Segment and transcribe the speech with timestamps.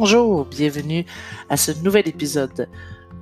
[0.00, 1.04] Bonjour, bienvenue
[1.50, 2.70] à ce nouvel épisode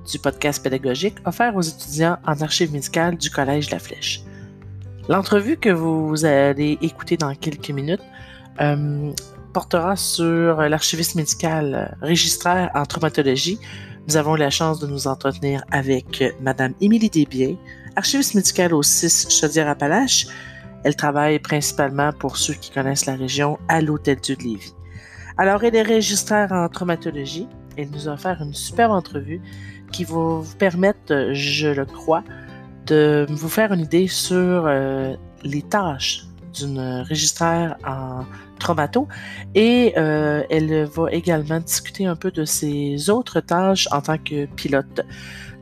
[0.09, 4.23] du podcast pédagogique offert aux étudiants en archives médicales du Collège La Flèche.
[5.09, 8.05] L'entrevue que vous allez écouter dans quelques minutes
[8.61, 9.13] euh,
[9.53, 13.59] portera sur l'archiviste médical registraire en traumatologie.
[14.07, 17.57] Nous avons la chance de nous entretenir avec Madame Émilie Desbiens,
[17.97, 20.29] archiviste médicale au 6 Chaudière-Appalaches.
[20.85, 24.78] Elle travaille principalement, pour ceux qui connaissent la région, à l'Hôtel-Dieu de Lévis.
[25.39, 27.47] Alors, elle est registraire en traumatologie.
[27.77, 29.41] Elle nous a offert une superbe entrevue
[29.93, 32.25] qui va vous permettre, je le crois,
[32.87, 38.25] de vous faire une idée sur euh, les tâches d'une registraire en
[38.59, 39.07] traumato
[39.55, 44.47] et euh, elle va également discuter un peu de ses autres tâches en tant que
[44.47, 45.03] pilote.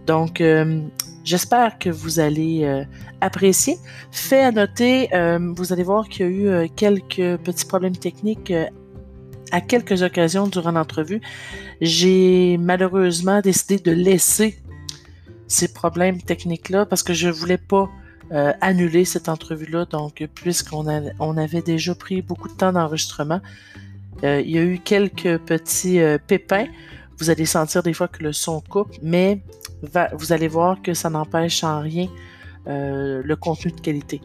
[0.06, 0.80] Donc, euh,
[1.22, 2.86] j'espère que vous allez
[3.20, 3.76] apprécier.
[4.10, 5.10] Fait à noter,
[5.56, 8.52] vous allez voir qu'il y a eu quelques petits problèmes techniques
[9.52, 11.20] à quelques occasions durant l'entrevue,
[11.80, 14.58] j'ai malheureusement décidé de laisser
[15.46, 17.88] ces problèmes techniques-là parce que je ne voulais pas
[18.32, 19.84] euh, annuler cette entrevue-là.
[19.86, 20.86] Donc, puisqu'on
[21.20, 23.40] on avait déjà pris beaucoup de temps d'enregistrement,
[24.24, 26.66] euh, il y a eu quelques petits euh, pépins.
[27.18, 29.40] Vous allez sentir des fois que le son coupe, mais
[30.12, 32.08] vous allez voir que ça n'empêche en rien
[32.66, 34.20] le contenu de qualité.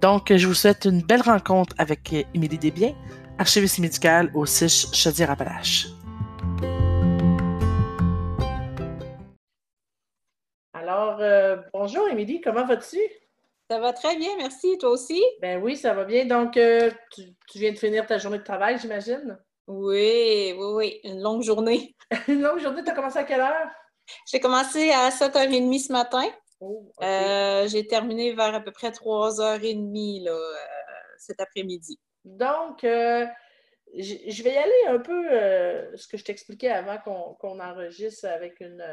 [0.00, 2.94] Donc, je vous souhaite une belle rencontre avec Émilie Desbiens
[3.38, 5.88] archiviste médical au CICH Chaudière-Appalaches.
[10.72, 12.98] Alors, euh, bonjour Émilie, comment vas-tu?
[13.68, 14.78] Ça va très bien, merci.
[14.78, 15.22] Toi aussi?
[15.40, 16.24] Ben oui, ça va bien.
[16.24, 19.38] Donc, euh, tu, viens de finir ta journée de travail, j'imagine?
[19.66, 21.00] Oui, oui, oui.
[21.02, 21.96] Une longue journée.
[22.28, 23.68] Une longue journée, tu as commencé à quelle heure?
[24.30, 26.24] J'ai commencé à 7h30 ce matin.
[26.60, 30.38] Oh, euh, j'ai terminé vers à peu près 3h30 là,
[31.18, 31.98] cet après-midi.
[32.26, 33.24] Donc, euh,
[33.96, 36.98] je vais y aller un peu euh, ce que je t'expliquais avant
[37.38, 38.84] qu'on enregistre avec une,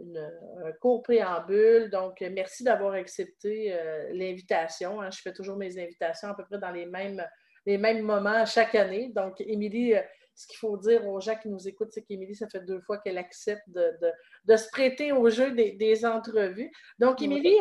[0.00, 1.90] un court préambule.
[1.90, 5.02] Donc, merci d'avoir accepté euh, l'invitation.
[5.02, 5.10] Hein.
[5.10, 7.22] Je fais toujours mes invitations à peu près dans les mêmes,
[7.66, 9.12] les mêmes moments chaque année.
[9.14, 9.92] Donc, Émilie,
[10.34, 12.96] ce qu'il faut dire aux gens qui nous écoutent, c'est qu'Émilie, ça fait deux fois
[12.98, 16.72] qu'elle accepte de, se prêter au jeu des, entrevues.
[16.98, 17.58] Donc, Émilie,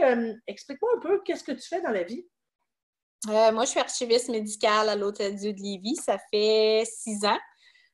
[0.47, 2.25] explique-moi un peu qu'est-ce que tu fais dans la vie?
[3.29, 5.97] Euh, moi, je suis archiviste médicale à l'Hôtel-Dieu de Lévis.
[5.97, 7.37] Ça fait six ans.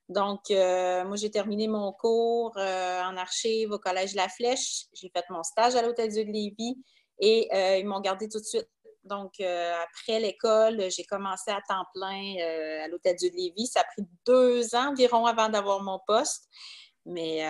[0.07, 4.85] Donc, euh, moi, j'ai terminé mon cours euh, en archive au Collège La Flèche.
[4.93, 6.77] J'ai fait mon stage à l'Hôtel-Dieu de Lévis
[7.19, 7.49] et
[7.79, 8.69] ils m'ont gardé tout de suite.
[9.03, 12.35] Donc, après l'école, j'ai commencé à temps plein
[12.83, 13.67] à l'Hôtel-Dieu de Lévis.
[13.67, 16.47] Ça a pris deux ans environ avant d'avoir mon poste.
[17.05, 17.41] Mais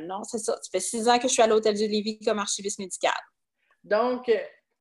[0.00, 0.54] non, c'est ça.
[0.54, 3.12] Ça fait six ans que je suis à l'Hôtel-Dieu de Lévis comme archiviste médicale.
[3.84, 4.30] Donc,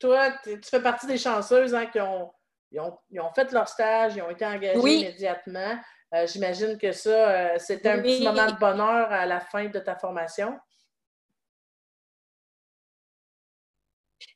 [0.02, 2.32] toi, tu fais partie des chanceuses hein, qui ont,
[2.78, 5.80] ont, fait leur stage, ils ont été engagés immédiatement.
[6.14, 9.80] Euh, j'imagine que ça, euh, c'était un petit moment de bonheur à la fin de
[9.80, 10.60] ta formation.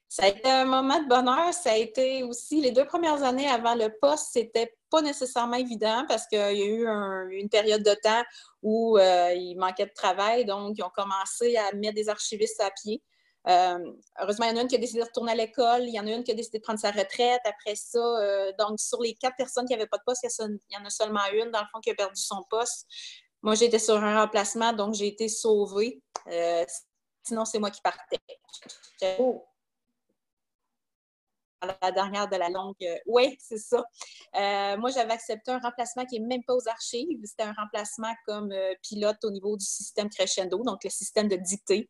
[0.08, 1.54] Ça a été un moment de bonheur.
[1.54, 6.06] Ça a été aussi les deux premières années avant le poste, c'était pas nécessairement évident
[6.08, 6.88] parce qu'il y a eu
[7.38, 8.24] une période de temps
[8.62, 10.46] où euh, il manquait de travail.
[10.46, 13.02] Donc, ils ont commencé à mettre des archivistes à pied.
[13.48, 15.94] Euh, heureusement, il y en a une qui a décidé de retourner à l'école, il
[15.94, 17.42] y en a une qui a décidé de prendre sa retraite.
[17.46, 20.78] Après ça, euh, donc sur les quatre personnes qui n'avaient pas de poste, il y
[20.78, 22.88] en a seulement une, dans le fond, qui a perdu son poste.
[23.42, 26.02] Moi, j'étais sur un remplacement, donc j'ai été sauvée.
[26.28, 26.66] Euh,
[27.24, 28.20] sinon, c'est moi qui partais.
[29.20, 29.46] Oh
[31.66, 32.76] la dernière de la longue.
[32.82, 33.84] Euh, oui, c'est ça.
[34.36, 37.20] Euh, moi, j'avais accepté un remplacement qui n'est même pas aux archives.
[37.24, 41.36] C'était un remplacement comme euh, pilote au niveau du système Crescendo, donc le système de
[41.36, 41.90] dictée.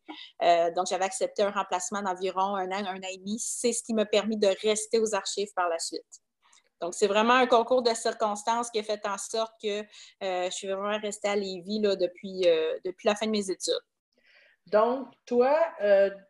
[0.74, 3.38] donc, j'avais accepté un remplacement d'environ un an, un an et demi.
[3.38, 6.04] C'est ce qui m'a permis de rester aux archives par la suite.
[6.80, 9.82] Donc, c'est vraiment un concours de circonstances qui a fait en sorte que
[10.20, 12.42] je suis vraiment restée à Lévis là, depuis,
[12.84, 13.74] depuis la fin de mes études.
[14.66, 15.58] Donc, toi,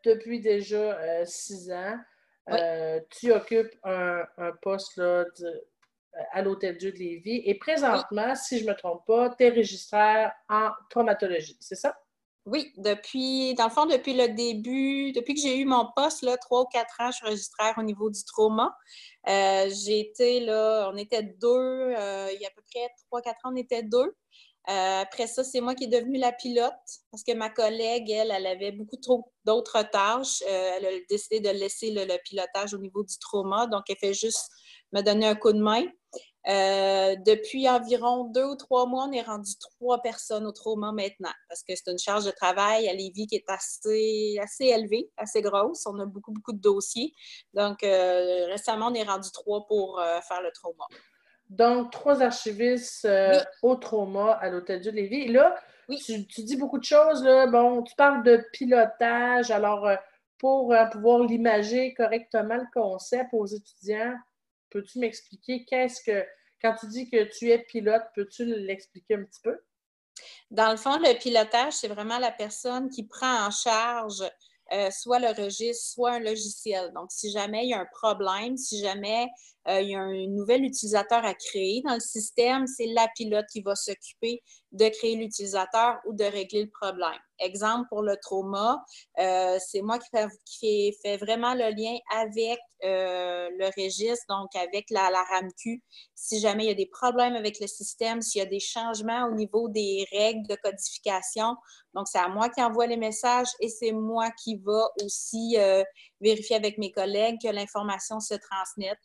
[0.03, 1.97] depuis déjà six ans,
[2.49, 4.25] euh, tu occupes un,
[4.61, 5.25] poste là,
[6.31, 10.31] à l'Hôtel-Dieu de Lévis et présentement, si je ne me trompe pas, tu es registraire
[10.49, 11.95] en traumatologie, c'est ça?
[12.47, 16.37] Oui, depuis, dans le fond, depuis le début, depuis que j'ai eu mon poste, là,
[16.37, 18.73] trois ou quatre ans, je suis registraire au niveau du trauma.
[19.27, 23.21] Euh, j'ai été là, on était deux, euh, il y a à peu près trois,
[23.21, 24.15] quatre ans, on était deux.
[24.69, 26.73] Euh, après ça, c'est moi qui est devenue la pilote
[27.09, 30.41] parce que ma collègue, elle, elle avait beaucoup trop d'autres tâches.
[30.41, 33.67] Euh, elle a décidé de laisser le, pilotage au niveau du trauma.
[33.67, 34.49] Donc, elle fait juste
[34.91, 35.85] me donner un coup de main.
[36.49, 41.31] Euh, depuis environ deux ou trois mois, on est rendu trois personnes au trauma maintenant
[41.49, 45.41] parce que c'est une charge de travail à Lévis qui est assez, assez élevée, assez
[45.41, 45.85] grosse.
[45.85, 47.13] On a beaucoup, beaucoup de dossiers.
[47.53, 50.85] Donc, récemment, on est rendu trois pour faire le trauma.
[51.49, 55.27] Donc trois archivistes euh, au trauma à l'Hôtel Dieu de Lévis.
[55.27, 55.55] là,
[56.05, 57.23] tu, dis beaucoup de choses.
[57.23, 57.47] Là.
[57.47, 59.51] Bon, tu parles de pilotage.
[59.51, 59.95] Alors, euh,
[60.37, 64.15] pour pouvoir l'imager correctement, le concept aux étudiants,
[64.69, 66.25] peux-tu m'expliquer qu'est-ce que,
[66.61, 69.57] quand tu dis que tu es pilote, peux-tu l'expliquer un petit peu?
[70.51, 74.23] Dans le fond, le pilotage, c'est vraiment la personne qui prend en charge
[74.73, 76.91] euh, soit le registre, soit un logiciel.
[76.93, 79.27] Donc, si jamais il y a un problème, si jamais
[79.69, 83.45] euh, il y a un nouvel utilisateur à créer dans le système, c'est la pilote
[83.51, 84.41] qui va s'occuper
[84.71, 87.19] de créer l'utilisateur ou de régler le problème.
[87.39, 88.83] Exemple pour le trauma,
[89.19, 89.99] euh, c'est moi
[90.45, 95.81] qui fais, vraiment le lien avec euh, le registre, donc avec la, la, RAMQ.
[96.15, 99.27] Si jamais il y a des problèmes avec le système, s'il y a des changements
[99.27, 101.55] au niveau des règles de codification,
[101.93, 105.57] donc c'est à moi qui envoie les messages et c'est moi qui va aussi
[106.19, 108.99] vérifier avec mes collègues que l'information se transmette.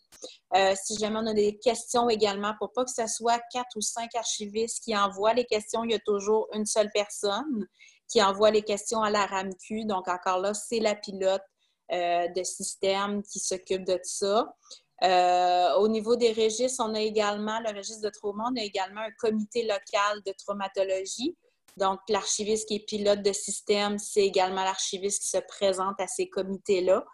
[0.77, 4.15] si jamais on a des questions également, pour pas que ce soit quatre ou cinq
[4.15, 7.67] archivistes qui envoient les questions, il y a toujours une seule personne
[8.13, 9.87] qui envoie les questions à la RAMQ.
[9.87, 11.43] Donc, encore là, c'est la pilote
[11.93, 14.55] euh, de système qui s'occupe de ça.
[15.03, 19.01] Euh, au niveau des registres, on a également, le registre de trauma, on a également
[19.01, 21.37] un comité local de traumatologie.
[21.77, 26.29] Donc, l'archiviste qui est pilote de système, c'est également l'archiviste qui se présente à ces
[26.29, 27.05] comités-là.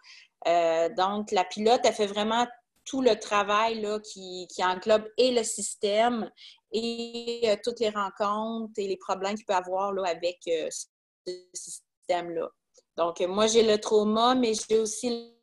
[0.47, 2.47] Euh, donc, la pilote, elle fait vraiment
[2.85, 6.29] tout le travail là, qui, englobe et le système
[6.71, 10.69] et euh, toutes les rencontres et les problèmes qu'il peut avoir là, avec euh,
[11.25, 12.49] ce système-là.
[12.97, 15.35] Donc, moi, j'ai le trauma, mais j'ai aussi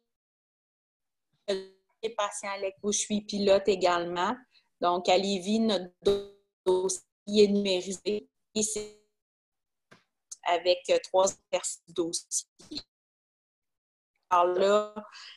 [1.48, 4.36] les patients avec où je suis pilote également.
[4.80, 5.90] Donc, à Lévis, notre
[6.66, 9.05] dossier est numérisé et c'est
[10.46, 11.26] avec euh, trois
[11.88, 12.46] dossiers.
[14.30, 14.94] Alors là,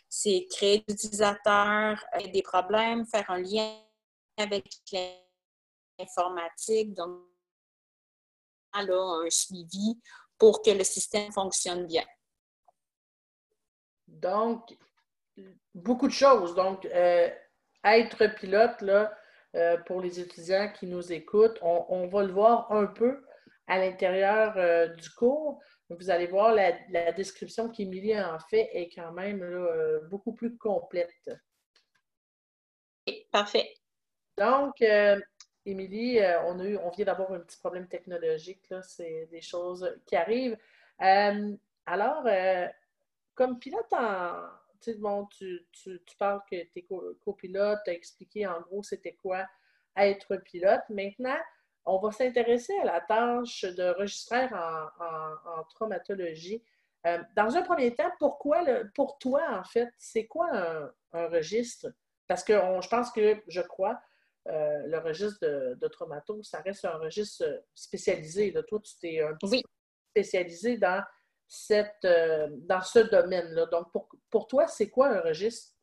[0.08, 2.04] c'est créer des utilisateurs,
[2.34, 3.78] des problèmes, faire un lien
[4.38, 4.66] avec
[5.98, 7.22] l'informatique, donc
[8.74, 10.00] là, un suivi
[10.38, 12.06] pour que le système fonctionne bien.
[14.08, 14.76] Donc,
[15.76, 16.56] beaucoup de choses.
[16.56, 17.30] Donc, euh,
[17.84, 19.14] être pilote, là,
[19.56, 23.24] euh, pour les étudiants qui nous écoutent, on, va le voir un peu
[23.70, 25.62] à l'intérieur euh, du cours.
[25.90, 31.32] Vous allez voir, la, description qu'Émilie en fait est quand même euh, beaucoup plus complète.
[33.32, 33.74] Parfait.
[34.38, 35.20] Donc, euh,
[35.66, 38.66] Émilie, on, on vient d'avoir un petit problème technologique.
[38.82, 40.58] C'est des choses qui arrivent.
[41.00, 42.28] alors,
[43.36, 44.48] comme pilote en.
[45.00, 46.88] Bon, tu, tu, tu, parles que tu es
[47.20, 49.46] copilote, tu as expliqué en gros c'était quoi
[49.98, 50.82] être pilote.
[50.88, 51.38] Maintenant,
[51.90, 56.64] on va s'intéresser à la tâche de registraire en, traumatologie.
[57.08, 58.64] Euh, dans un premier temps, pourquoi,
[58.94, 60.50] pour toi, en fait, c'est quoi
[61.14, 61.88] un, registre?
[62.28, 64.00] Parce que je pense que, je crois,
[64.48, 67.44] euh, le registre de, traumato, ça reste un registre
[67.74, 68.54] spécialisé.
[68.68, 69.48] Toi, tu t'es un peu
[70.12, 71.04] spécialisé dans,
[71.48, 73.66] cette, euh, dans ce domaine-là.
[73.68, 75.74] Donc, pour, pour toi, c'est quoi un registre?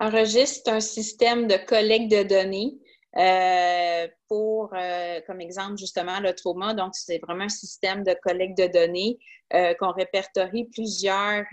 [0.00, 2.78] Un registre, c'est un système de collecte de données
[3.18, 6.72] euh, pour, euh, comme exemple, justement, le trauma.
[6.72, 9.18] Donc, c'est vraiment un système de collecte de données
[9.54, 11.44] euh, qu'on répertorie plusieurs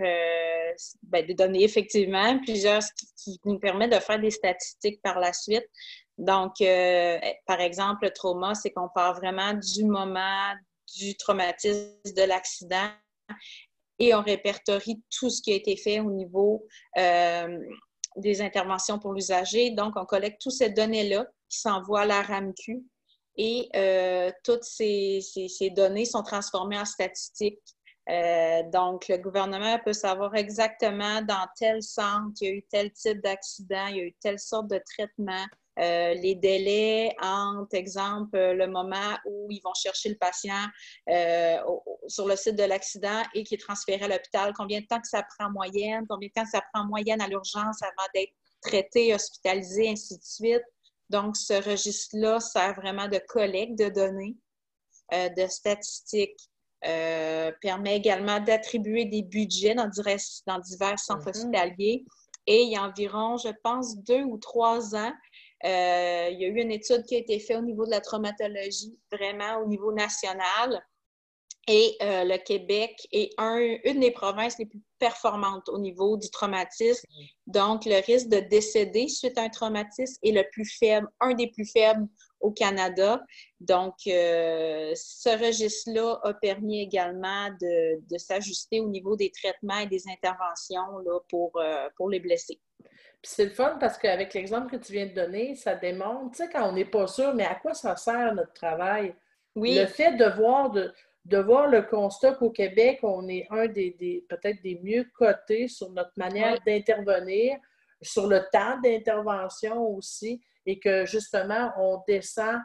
[1.04, 2.84] ben, données, effectivement, plusieurs
[3.18, 5.66] qui, nous permettent de faire des statistiques par la suite.
[6.20, 6.54] Donc,
[7.48, 10.54] par exemple, le trauma, c'est qu'on part vraiment du moment
[10.96, 12.90] du traumatisme de l'accident
[13.98, 19.72] et on répertorie tout ce qui a été fait au niveau des interventions pour l'usager.
[19.72, 22.84] Donc, on collecte toutes ces données-là qui s'envoient à la RAMQ
[23.38, 25.22] et euh, toutes ces,
[25.76, 27.60] données sont transformées en statistiques.
[28.08, 32.92] Euh, donc, le gouvernement peut savoir exactement dans tel centre il y a eu tel
[32.92, 35.44] type d'accident, il y a eu telle sorte de traitement,
[35.80, 40.68] euh, les délais entre, exemple, le moment où ils vont chercher le patient
[42.08, 45.08] sur le site de l'accident et qui est transféré à l'hôpital, combien de temps que
[45.08, 48.34] ça prend en moyenne, combien de temps ça prend en moyenne à l'urgence avant d'être
[48.62, 50.64] traité, hospitalisé, ainsi de suite?
[51.10, 54.36] Donc, ce registre-là sert vraiment de collecte de données,
[55.14, 56.40] euh, de statistiques,
[56.86, 59.90] euh, permet également d'attribuer des budgets dans,
[60.48, 61.30] dans divers centres mm-hmm.
[61.30, 62.06] hospitaliers.
[62.48, 65.14] Et il y a environ, je pense, deux ou trois ans,
[65.64, 68.02] euh, il y a eu une étude qui a été faite au niveau de la
[68.02, 70.86] traumatologie, vraiment au niveau national.
[71.68, 73.32] Et euh, le Québec est
[73.90, 77.08] une des provinces les plus performantes au niveau du traumatisme.
[77.46, 81.48] Donc, le risque de décéder suite à un traumatisme est le plus faible, un des
[81.52, 82.08] plus faibles
[82.40, 83.22] au Canada.
[83.60, 90.04] Donc, euh, ce registre-là a permis également de, s'ajuster au niveau des traitements et des
[90.10, 92.60] interventions là, pour, euh, pour les blessés.
[93.22, 96.50] c'est le fun parce qu'avec l'exemple que tu viens de donner, ça démontre, tu sais,
[96.50, 99.14] quand on n'est pas sûr, mais à quoi ça sert notre travail?
[99.56, 99.76] Oui.
[99.76, 100.92] Le fait de voir, de,
[101.26, 105.92] de voir le constat qu'au Québec, on est un des, peut-être des mieux cotés sur
[105.92, 107.58] notre manière d'intervenir,
[108.02, 112.60] sur le temps d'intervention aussi, et que justement, on descend,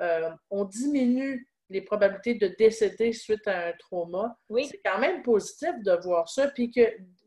[0.00, 4.36] euh, on diminue les probabilités de décéder suite à un trauma.
[4.48, 4.66] Oui.
[4.68, 6.80] C'est quand même positif de voir ça, puis que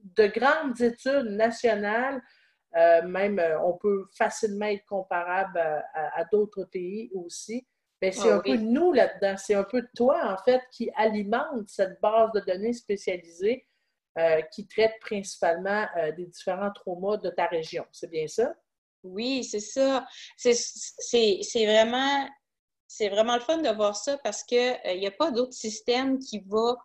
[0.03, 2.21] de grandes études nationales,
[2.75, 5.59] euh, même euh, on peut facilement être comparable
[5.93, 7.65] à d'autres pays aussi,
[8.03, 11.69] ben, c'est ah un peu nous là-dedans, c'est un peu toi, en fait, qui alimente
[11.69, 13.65] cette base de données spécialisée
[14.19, 17.85] euh, qui traite principalement euh, des différents traumas de ta région.
[17.93, 18.53] C'est bien ça?
[19.03, 20.05] Oui, c'est ça.
[20.35, 22.27] C'est vraiment,
[22.99, 26.43] vraiment le fun de voir ça parce qu'il n'y euh, a pas d'autre système qui
[26.45, 26.75] va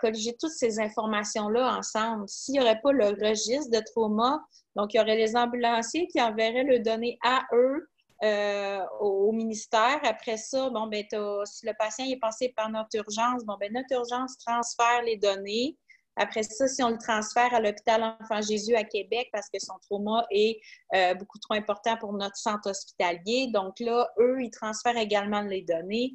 [0.00, 2.28] colliger toutes ces informations-là ensemble.
[2.28, 4.38] S'il n'y aurait pas le registre de trauma,
[4.76, 7.89] donc il y aurait les ambulanciers qui enverraient le données à eux
[8.22, 9.98] euh, au, ministère.
[10.02, 11.04] Après ça, bon, ben,
[11.44, 15.76] si le patient est passé par notre urgence, bon, ben, notre urgence transfère les données.
[16.16, 19.78] Après ça, si on le transfère à l'hôpital Enfant Jésus à Québec parce que son
[19.88, 20.60] trauma est
[20.94, 25.62] euh, beaucoup trop important pour notre centre hospitalier, donc là, eux, ils transfèrent également les
[25.62, 26.14] données.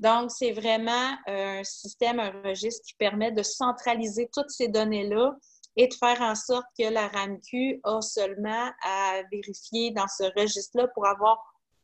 [0.00, 5.36] Donc, c'est vraiment un système, un registre qui permet de centraliser toutes ces données-là
[5.76, 10.88] et de faire en sorte que la RAMQ a seulement à vérifier dans ce registre-là
[10.94, 11.38] pour avoir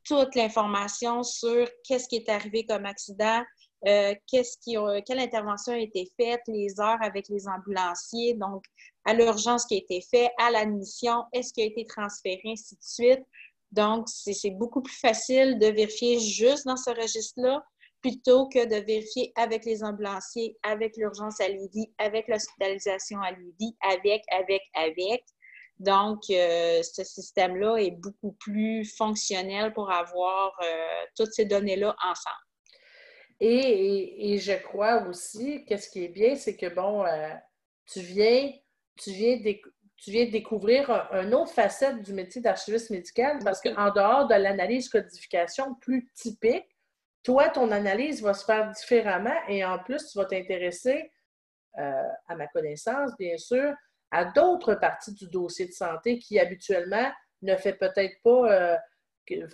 [0.04, 3.42] toute l'information sur qu'est-ce qui est arrivé comme accident,
[3.86, 8.64] euh, qu'est-ce qui quelle intervention a été faite, les heures avec les ambulanciers, donc
[9.04, 12.82] à l'urgence qui a été fait, à l'admission, est-ce qui a été transféré, ainsi de
[12.82, 13.24] suite.
[13.72, 17.64] Donc, c'est beaucoup plus facile de vérifier juste dans ce registre-là
[18.00, 23.76] plutôt que de vérifier avec les ambulanciers, avec l'urgence à Lévis, avec l'hospitalisation à Lévis,
[23.82, 25.24] avec, avec, avec.
[25.78, 30.66] Donc, euh, ce système-là est beaucoup plus fonctionnel pour avoir euh,
[31.16, 32.36] toutes ces données-là ensemble.
[33.40, 37.30] Et, je crois aussi que ce qui est bien, c'est que, bon, euh,
[37.86, 38.52] tu viens,
[38.98, 39.38] tu viens,
[39.96, 44.34] tu viens découvrir un, une autre facette du métier d'archiviste médical parce qu'en dehors de
[44.34, 46.66] l'analyse codification plus typique,
[47.22, 51.10] toi, ton analyse va se faire différemment et en plus, tu vas t'intéresser,
[51.78, 53.72] euh, à ma connaissance, bien sûr,
[54.10, 57.10] à d'autres parties du dossier de santé qui habituellement
[57.42, 58.76] ne fait peut-être pas, euh,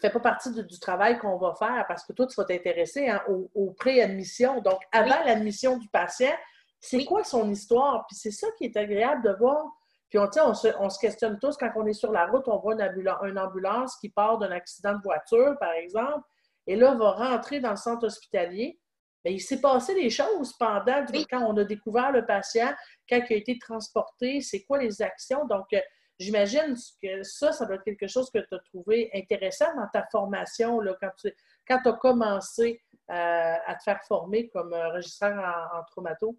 [0.00, 3.22] fait pas partie du travail qu'on va faire parce que toi, tu vas t'intéresser hein,
[3.28, 4.60] au, préadmission.
[4.60, 6.34] Donc, avant l'admission du patient,
[6.80, 8.06] c'est quoi son histoire?
[8.08, 9.64] Puis c'est ça qui est agréable de voir.
[10.08, 12.58] Puis on, on, se, on se questionne tous quand on est sur la route, on
[12.58, 16.24] voit une ambulance qui part d'un accident de voiture, par exemple
[16.66, 18.78] et là, va rentrer dans le centre hospitalier.
[19.24, 22.72] Bien, il s'est passé des choses pendant, quand on a découvert le patient,
[23.08, 25.46] quand il a été transporté, c'est quoi les actions.
[25.46, 25.80] Donc, euh,
[26.18, 30.06] j'imagine que ça, ça doit être quelque chose que tu as trouvé intéressant dans ta
[30.10, 31.32] formation, là, quand tu
[31.66, 32.80] quand as commencé
[33.10, 35.36] euh, à te faire former comme euh, registraire
[35.72, 36.36] en, en traumato.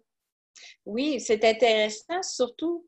[0.86, 2.86] Oui, c'est intéressant, surtout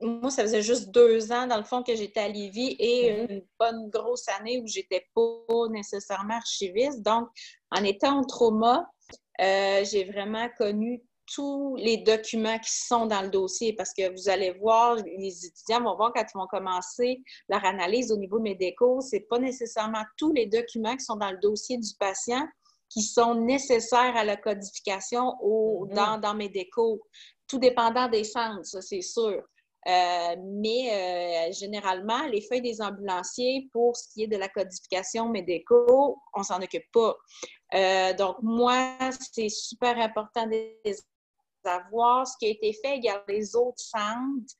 [0.00, 3.42] moi, ça faisait juste deux ans, dans le fond, que j'étais à Lévis et une
[3.58, 7.02] bonne grosse année où j'étais pas nécessairement archiviste.
[7.02, 7.28] Donc,
[7.70, 8.86] en étant au trauma,
[9.40, 11.02] euh, j'ai vraiment connu
[11.34, 15.82] tous les documents qui sont dans le dossier parce que vous allez voir, les étudiants
[15.82, 20.32] vont voir quand ils vont commencer leur analyse au niveau médical, c'est pas nécessairement tous
[20.32, 22.46] les documents qui sont dans le dossier du patient
[22.88, 25.94] qui sont nécessaires à la codification au, mm-hmm.
[25.94, 27.00] dans, dans médicaux,
[27.46, 29.44] tout dépendant des centres, ça c'est sûr.
[29.86, 35.28] Euh, mais euh, généralement, les feuilles des ambulanciers, pour ce qui est de la codification
[35.28, 37.16] médicaux, on s'en occupe pas.
[37.74, 38.98] Euh, donc, moi,
[39.32, 40.96] c'est super important de les
[41.64, 42.26] avoir.
[42.26, 44.54] Ce qui a été fait, a les autres centres.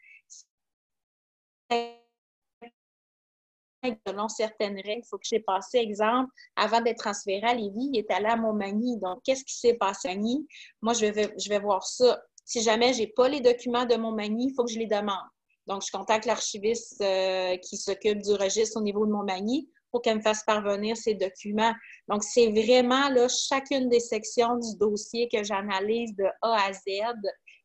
[4.06, 7.98] Selon certaines règles, il faut que j'ai passé, exemple, avant d'être transféré à Lévis, il
[7.98, 8.98] est allé à Montmagny.
[8.98, 10.46] Donc, qu'est-ce qui s'est passé à Montmagny?
[10.82, 13.94] Moi, je vais, je vais voir ça si jamais je n'ai pas les documents de
[13.94, 15.28] mon mani, il faut que je les demande.
[15.68, 20.02] Donc, je contacte l'archiviste euh, qui s'occupe du registre au niveau de mon mani pour
[20.02, 21.72] qu'elle me fasse parvenir ces documents.
[22.08, 26.80] Donc, c'est vraiment là, chacune des sections du dossier que j'analyse de A à Z.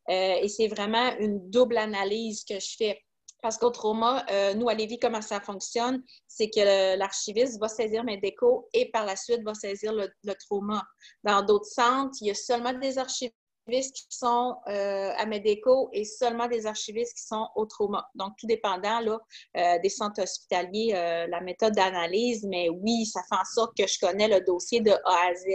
[0.08, 3.02] Euh, et c'est vraiment une double analyse que je fais.
[3.42, 8.04] Parce qu'au trauma, euh, nous, à Lévis, comment ça fonctionne, c'est que l'archiviste va saisir
[8.04, 10.84] mes décos et par la suite va saisir le, le trauma.
[11.24, 13.36] Dans d'autres centres, il y a seulement des archivistes
[13.66, 18.08] qui sont euh, à Medeco et seulement des archivistes qui sont au trauma.
[18.16, 19.20] Donc, tout dépendant là,
[19.58, 23.88] euh, des centres hospitaliers, euh, la méthode d'analyse, mais oui, ça fait en sorte que
[23.88, 25.46] je connais le dossier de A à Z.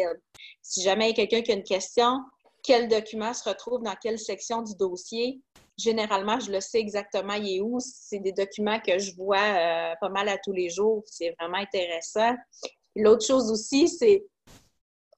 [0.62, 2.18] Si jamais il y a quelqu'un qui a une question,
[2.62, 5.40] quel document se retrouve dans quelle section du dossier,
[5.78, 7.78] généralement, je le sais exactement, il est où.
[7.80, 11.02] C'est des documents que je vois pas mal à tous les jours.
[11.06, 12.34] C'est vraiment intéressant.
[12.96, 14.26] L'autre chose aussi, c'est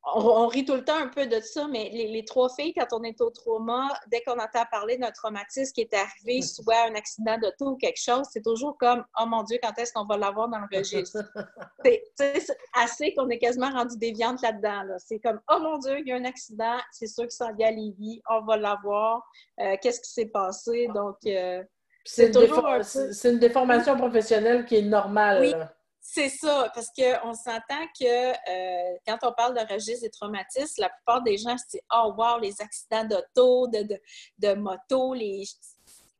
[0.04, 3.02] on, rit tout le temps un peu de ça, mais les, trois filles, quand on
[3.04, 7.38] est au trauma, dès qu'on entend parler d'un traumatisme qui est arrivé, soit un accident
[7.38, 10.48] d'auto ou quelque chose, c'est toujours comme Oh mon Dieu, quand est-ce qu'on va l'avoir
[10.48, 11.18] dans le registre?
[12.16, 14.82] c'est assez qu'on est quasiment rendu déviante là-dedans.
[14.98, 17.68] C'est comme Oh mon Dieu, il y a un accident, c'est sûr que ça vient
[17.68, 19.22] à Lévis, on va l'avoir.
[19.60, 20.88] Euh, qu'est-ce qui s'est passé?
[20.92, 21.62] Donc, euh,
[22.04, 25.72] c'est une, déformation professionnelle qui est normale.
[26.04, 30.88] C'est ça, parce qu'on s'entend que euh, quand on parle de registre des traumatismes, la
[30.88, 34.00] plupart des gens se disent Oh, wow, les accidents d'auto, de,
[34.38, 35.44] de, moto, les...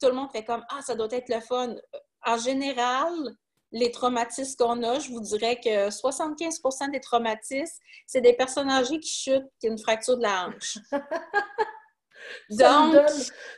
[0.01, 1.75] tout le monde fait comme Ah, ça doit être le fun.
[2.25, 3.13] En général,
[3.73, 9.01] les traumatismes qu'on a, je vous dirais que 75% des traumatismes, c'est des personnes âgées
[9.01, 10.79] qui chutent, qui ont une fracture de la hanche.
[12.51, 13.07] Ça, nous donne,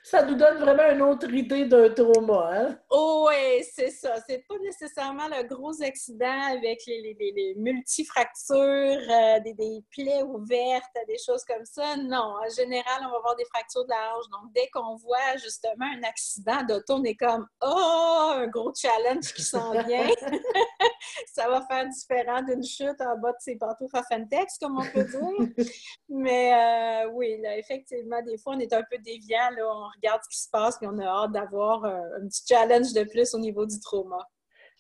[0.03, 2.51] ça, nous donne, vraiment une autre idée d'un trauma.
[2.53, 2.79] Hein?
[2.91, 4.17] Oh, oui, c'est ça.
[4.29, 10.23] C'est pas nécessairement le gros accident avec les, les, les multifractures, euh, des, des, plaies
[10.23, 11.97] ouvertes, des choses comme ça.
[11.97, 14.29] Non, en général, on va avoir des fractures de la hanche.
[14.31, 19.33] Donc, dès qu'on voit justement un accident d'auto, on est comme Oh, un gros challenge
[19.35, 20.09] qui s'en vient.
[21.35, 24.85] ça va faire différent d'une chute en bas de ses pantoufles à Fentex, comme on
[24.85, 25.67] peut dire.
[26.09, 30.21] Mais euh, oui, là, effectivement, des fois, on est un peu déviant, là, on regarde
[30.25, 33.35] ce qui se passe et on a hâte d'avoir euh, un, petit challenge de plus
[33.35, 34.19] au niveau du trauma.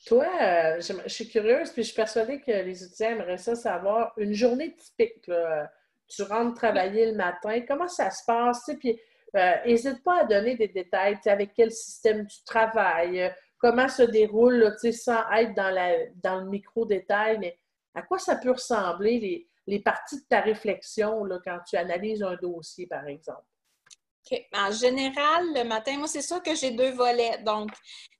[0.06, 4.12] Toi, euh, je, suis curieuse, puis je suis persuadée que les étudiants aimeraient ça savoir
[4.16, 5.30] une journée typique.
[6.08, 8.70] tu rentres travailler le matin, comment ça se passe?
[8.78, 9.00] Puis
[9.66, 14.74] n'hésite euh, pas à donner des détails, avec quel système tu travailles, comment se déroule,
[14.92, 17.58] sans être dans le micro-détail, mais
[17.94, 22.22] à quoi ça peut ressembler les, les parties de ta réflexion là, quand tu analyses
[22.22, 23.44] un dossier, par exemple?
[24.54, 27.38] En général, le matin, moi, c'est sûr que j'ai deux volets.
[27.44, 27.70] Donc,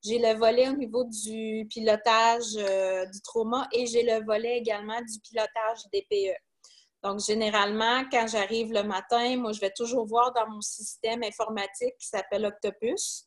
[0.04, 5.00] j'ai le volet au niveau du pilotage euh, du trauma et j'ai le volet également
[5.00, 6.36] du pilotage des PE.
[7.02, 11.94] Donc, généralement, quand j'arrive le matin, moi, je vais toujours voir dans mon système informatique
[11.98, 13.26] qui s'appelle Octopus.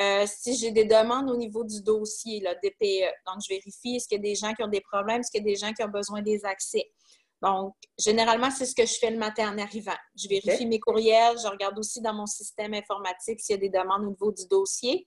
[0.00, 3.10] Euh, si j'ai des demandes au niveau du dossier, là, DPE.
[3.26, 5.40] Donc, je vérifie est-ce qu'il y a des gens qui ont des problèmes, est-ce qu'il
[5.40, 6.90] y a des gens qui ont besoin des accès.
[7.40, 9.96] Donc, généralement, c'est ce que je fais le matin en arrivant.
[10.16, 13.68] Je vérifie mes courriels, je regarde aussi dans mon système informatique s'il y a des
[13.68, 15.06] demandes au niveau du dossier.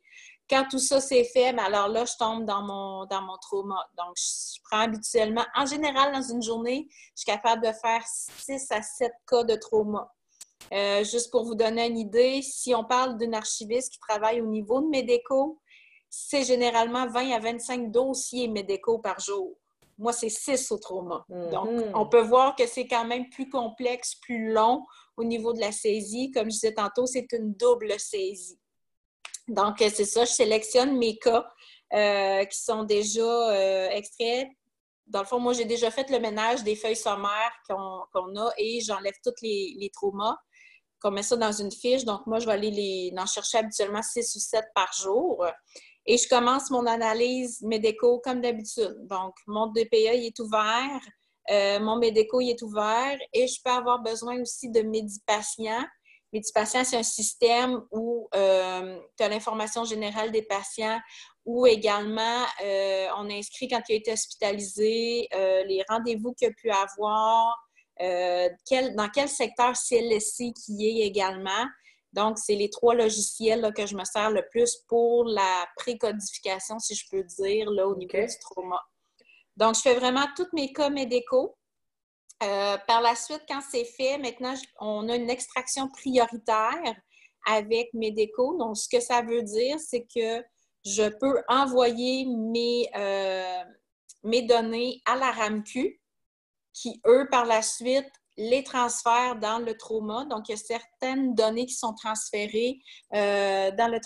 [0.50, 3.86] Quand tout ça c'est fait, ben alors là, je tombe dans mon, dans mon trauma.
[3.98, 8.72] Donc, je prends habituellement, en général, dans une journée, je suis capable de faire 6
[8.72, 10.12] à 7 cas de trauma.
[10.74, 14.46] Euh, juste pour vous donner une idée, si on parle d'une archiviste qui travaille au
[14.46, 15.60] niveau de médicaux,
[16.10, 19.58] c'est généralement 20 à 25 dossiers médicaux par jour.
[20.02, 21.24] Moi, c'est six au trauma.
[21.30, 21.92] Donc, mm-hmm.
[21.94, 24.84] on peut voir que c'est quand même plus complexe, plus long
[25.16, 26.32] au niveau de la saisie.
[26.32, 28.60] Comme je disais tantôt, c'est une double saisie.
[29.48, 31.48] Donc, c'est ça, je sélectionne mes cas
[31.94, 34.48] euh, qui sont déjà euh, extraits.
[35.06, 38.82] Dans le fond, moi, j'ai déjà fait le ménage des feuilles sommaires qu'on a et
[38.82, 40.38] j'enlève tous les, les traumas
[41.02, 42.06] qu'on met ça dans une fiche.
[42.06, 45.46] Donc, moi, je vais aller les, en chercher habituellement six ou sept par jour.
[46.06, 48.96] Et je commence mon analyse médico comme d'habitude.
[49.08, 51.00] Donc, mon DPA il est ouvert,
[51.50, 55.84] euh, mon médico il est ouvert et je peux avoir besoin aussi de Médipatient.
[56.34, 61.00] Médipatient, c'est un système où euh, tu as l'information générale des patients,
[61.46, 66.72] où également euh, on inscrit quand il a été hospitalisé, les rendez-vous qu'il a pu
[66.72, 67.58] avoir,
[68.00, 71.66] dans quel secteur CLSC qui est également.
[72.14, 76.94] Donc, c'est les trois logiciels que je me sers le plus pour la précodification, si
[76.94, 78.82] je peux dire, là, au niveau du trauma.
[79.56, 81.58] Donc, je fais vraiment tous mes cas médicaux.
[82.44, 86.96] Euh, par la suite, quand c'est fait, maintenant, on a une extraction prioritaire
[87.46, 88.58] avec Médéco.
[88.58, 90.44] Donc, ce que ça veut dire, c'est que
[90.84, 93.64] je peux envoyer mes, euh,
[94.24, 96.02] mes données à la RAMQ,
[96.74, 98.12] qui, eux, par la suite,
[98.50, 100.26] les transferts dans le trauma.
[100.26, 102.80] Donc, il y a certaines données qui sont transférées
[103.14, 104.00] euh, dans, le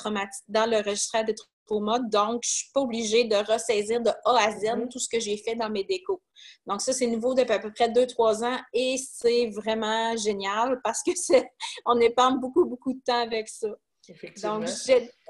[0.50, 1.34] dans le registre de
[1.66, 2.00] trauma.
[2.00, 4.90] Donc, je ne suis pas obligée de ressaisir de A à Z mm-hmm.
[4.90, 6.22] tout ce que j'ai fait dans mes décos.
[6.66, 11.02] Donc, ça, c'est nouveau depuis à peu près 2-3 ans et c'est vraiment génial parce
[11.02, 11.12] que
[11.86, 13.70] on épargne beaucoup, beaucoup de temps avec ça.
[14.08, 14.60] Effectivement.
[14.60, 14.70] Donc,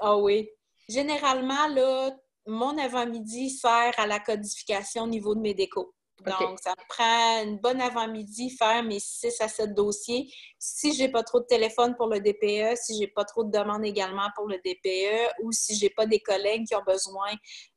[0.00, 0.50] ah oui.
[0.88, 2.10] Généralement, là,
[2.46, 5.95] mon avant-midi sert à la codification au niveau de mes décos.
[6.24, 10.32] Donc, ça me prend une bonne avant-midi faire mes 6 à 7 dossiers.
[10.58, 13.44] Si je n'ai pas trop de téléphone pour le DPE, si je n'ai pas trop
[13.44, 16.84] de demandes également pour le DPE ou si je n'ai pas des collègues qui ont
[16.86, 17.30] besoin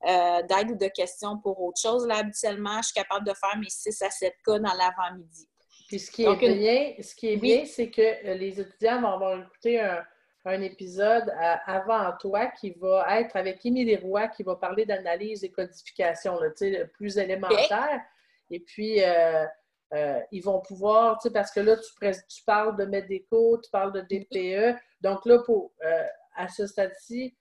[0.08, 3.58] euh, d'aide ou de questions pour autre chose, là, habituellement, je suis capable de faire
[3.58, 5.48] mes 6 à 7 cas dans l'avant-midi.
[5.88, 9.14] Puis ce qui est bien, ce qui est bien, c'est que euh, les étudiants vont
[9.14, 10.04] avoir écouté un,
[10.46, 11.32] un épisode
[11.66, 16.50] avant toi qui va être avec Émilie Roy qui va parler d'analyse et codification, là,
[16.94, 18.02] plus élémentaire.
[18.50, 19.46] Et puis, euh,
[19.94, 23.70] euh, ils vont pouvoir, tu sais, parce que là, tu, tu parles de Medeco, tu
[23.72, 24.78] parles de DPE.
[25.02, 26.04] Donc là, pour, euh,
[26.36, 27.36] à ce stade-ci,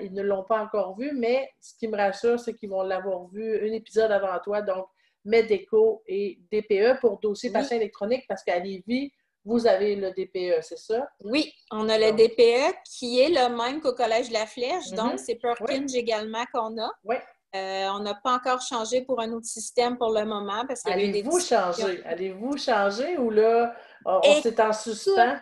[0.00, 3.26] ils ne l'ont pas encore vu, mais ce qui me rassure, c'est qu'ils vont l'avoir
[3.28, 4.62] vu un épisode avant toi.
[4.62, 4.86] Donc,
[5.22, 9.12] Medeco et DPE pour dossier patient électronique, parce qu'à Lévis,
[9.44, 11.08] vous avez le DPE, c'est ça?
[11.24, 14.90] Oui, on a le DPE qui est le même qu'au Collège de la Flèche.
[14.90, 15.18] Donc, mhm.
[15.18, 16.90] c'est Perkins également qu'on a.
[17.04, 17.16] Oui.
[17.54, 21.40] Euh, on n'a pas encore changé pour un autre système pour le moment parce Allez-vous
[21.40, 22.02] changer?
[22.04, 25.40] Allez-vous changer ou là, on s'est en suspens?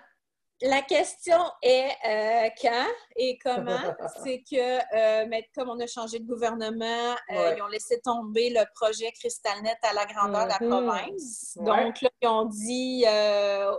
[0.60, 3.78] La question est euh, quand et comment?
[4.24, 9.12] C'est que, euh, comme on a changé de gouvernement, ils ont laissé tomber le projet
[9.12, 10.68] CrystalNet à la grandeur de la mm-hmm.
[10.68, 11.58] province.
[11.60, 13.04] Donc, là, ils ont dit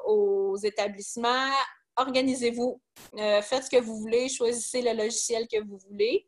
[0.05, 1.51] aux établissements
[1.97, 2.79] organisez-vous,
[3.41, 6.25] faites ce que vous voulez, choisissez le logiciel que vous voulez.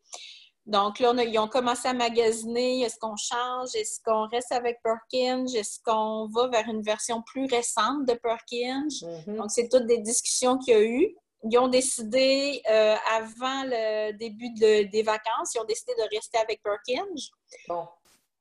[0.71, 2.83] Donc là, ils ont commencé à magasiner.
[2.83, 3.75] Est-ce qu'on change?
[3.75, 5.45] Est-ce qu'on reste avec Perkins?
[5.53, 8.87] Est-ce qu'on va vers une version plus récente de Perkins?
[8.87, 9.35] Mm-hmm.
[9.35, 11.15] Donc, c'est toutes des discussions qu'il y a eu.
[11.43, 16.61] Ils ont décidé, euh, avant le début des vacances, ils ont décidé de rester avec
[16.63, 17.83] Perkins.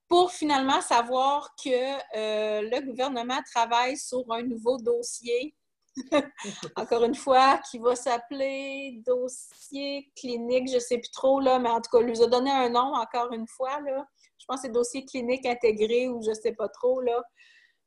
[0.07, 5.55] Pour finalement savoir que euh, le gouvernement travaille sur un nouveau dossier
[6.77, 11.69] encore une fois, qui va s'appeler dossier clinique, je ne sais plus trop, là, mais
[11.69, 13.81] en tout cas, il nous a donné un nom, encore une fois.
[13.81, 14.07] Là.
[14.39, 17.01] Je pense que c'est dossier clinique intégré ou je ne sais pas trop.
[17.01, 17.23] Là.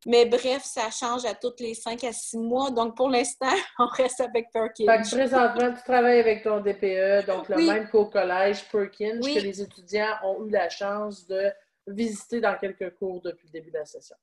[0.06, 2.72] Mais bref, ça change à tous les 5 à 6 mois.
[2.72, 3.48] Donc, pour l'instant,
[3.80, 4.86] on reste avec Perkins.
[4.86, 9.40] Fait que présentement, tu travailles avec ton DPE, donc le même qu'au collège Perkins, que
[9.40, 11.52] les étudiants ont eu la chance de
[11.88, 14.16] visiter dans quelques cours depuis le début de la session.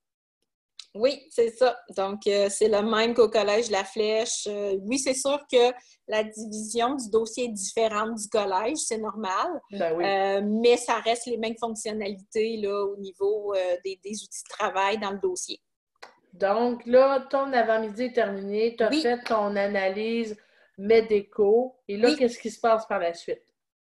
[0.95, 1.79] Oui, c'est ça.
[1.97, 4.49] Donc, euh, c'est le même qu'au Collège La Flèche.
[4.49, 5.73] Euh, oui, c'est sûr que
[6.09, 9.61] la division du dossier est différente du collège, c'est normal.
[9.71, 10.05] Ben oui.
[10.05, 15.13] Euh, mais ça reste les mêmes fonctionnalités là, au niveau des, outils de travail dans
[15.13, 15.61] le dossier.
[16.33, 18.75] Donc, là, ton avant-midi est terminé.
[18.77, 20.37] Tu as fait ton analyse
[20.77, 21.77] médico.
[21.87, 23.43] Et là, qu'est-ce qui se passe par la suite?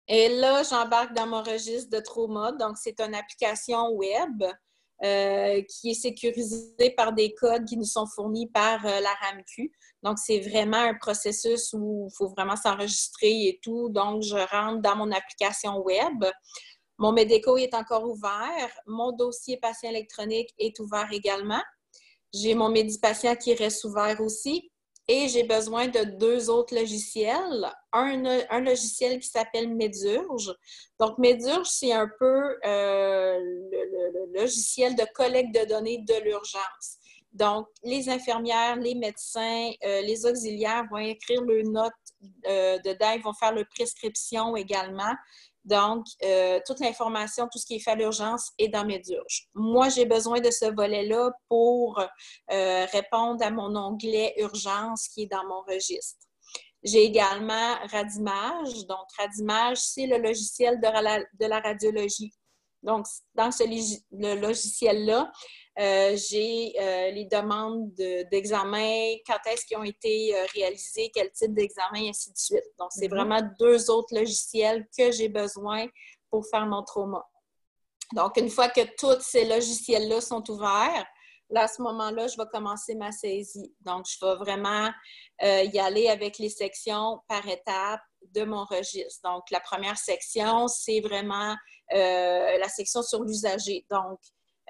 [0.08, 2.52] Et là, j'embarque dans mon registre de trauma.
[2.52, 4.44] Donc, c'est une application web.
[5.04, 9.72] Euh, qui est sécurisé par des codes qui nous sont fournis par euh, la RAMQ.
[10.04, 13.88] Donc, c'est vraiment un processus où il faut vraiment s'enregistrer et tout.
[13.88, 16.24] Donc, je rentre dans mon application web.
[16.98, 18.70] Mon Medeco est encore ouvert.
[18.86, 21.62] Mon dossier patient électronique est ouvert également.
[22.32, 24.70] J'ai mon Médipatient qui reste ouvert aussi.
[25.08, 27.70] Et j'ai besoin de deux autres logiciels.
[27.92, 30.54] Un, un logiciel qui s'appelle Medurge.
[31.00, 36.98] Donc, Medurge, c'est un peu euh, le, logiciel de collecte de données de l'urgence.
[37.32, 41.92] Donc, les infirmières, les médecins, euh, les auxiliaires vont écrire leurs notes
[42.46, 45.14] euh, dedans, ils vont faire leur prescription également.
[45.64, 49.46] Donc, euh, toute l'information, tout ce qui est fait à l'urgence est dans Medurge.
[49.54, 55.26] Moi, j'ai besoin de ce volet-là pour euh, répondre à mon onglet Urgence qui est
[55.26, 56.26] dans mon registre.
[56.82, 58.86] J'ai également Radimage.
[58.88, 62.32] Donc, Radimage, c'est le logiciel de la radiologie.
[62.82, 63.62] Donc, dans ce
[64.40, 65.30] logiciel-là,
[65.78, 71.54] euh, j'ai euh, les demandes d'examen, quand est-ce qu'ils ont été euh, réalisés, quel type
[71.54, 72.64] d'examen, et ainsi de suite.
[72.78, 73.16] Donc, c'est mhm.
[73.16, 75.86] vraiment deux autres logiciels que j'ai besoin
[76.30, 77.26] pour faire mon trauma.
[78.14, 81.06] Donc, une fois que tous ces logiciels-là sont ouverts,
[81.48, 83.74] là, à ce moment-là, je vais commencer ma saisie.
[83.80, 84.90] Donc, je vais vraiment
[85.40, 88.02] y aller avec les sections par étapes
[88.34, 89.20] de mon registre.
[89.24, 91.56] Donc, la première section, c'est vraiment
[91.90, 93.86] la section sur l'usager.
[93.90, 94.18] Donc,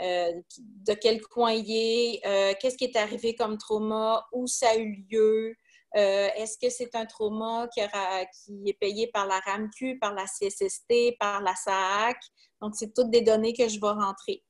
[0.01, 4.71] euh, de quel coin il est, euh, qu'est-ce qui est arrivé comme trauma, où ça
[4.71, 5.55] a eu lieu,
[5.95, 11.17] euh, est-ce que c'est un trauma qui, est payé par la RAMQ, par la CSST,
[11.19, 12.17] par la SAAC.
[12.63, 14.43] Donc, c'est toutes des données que je vais rentrer.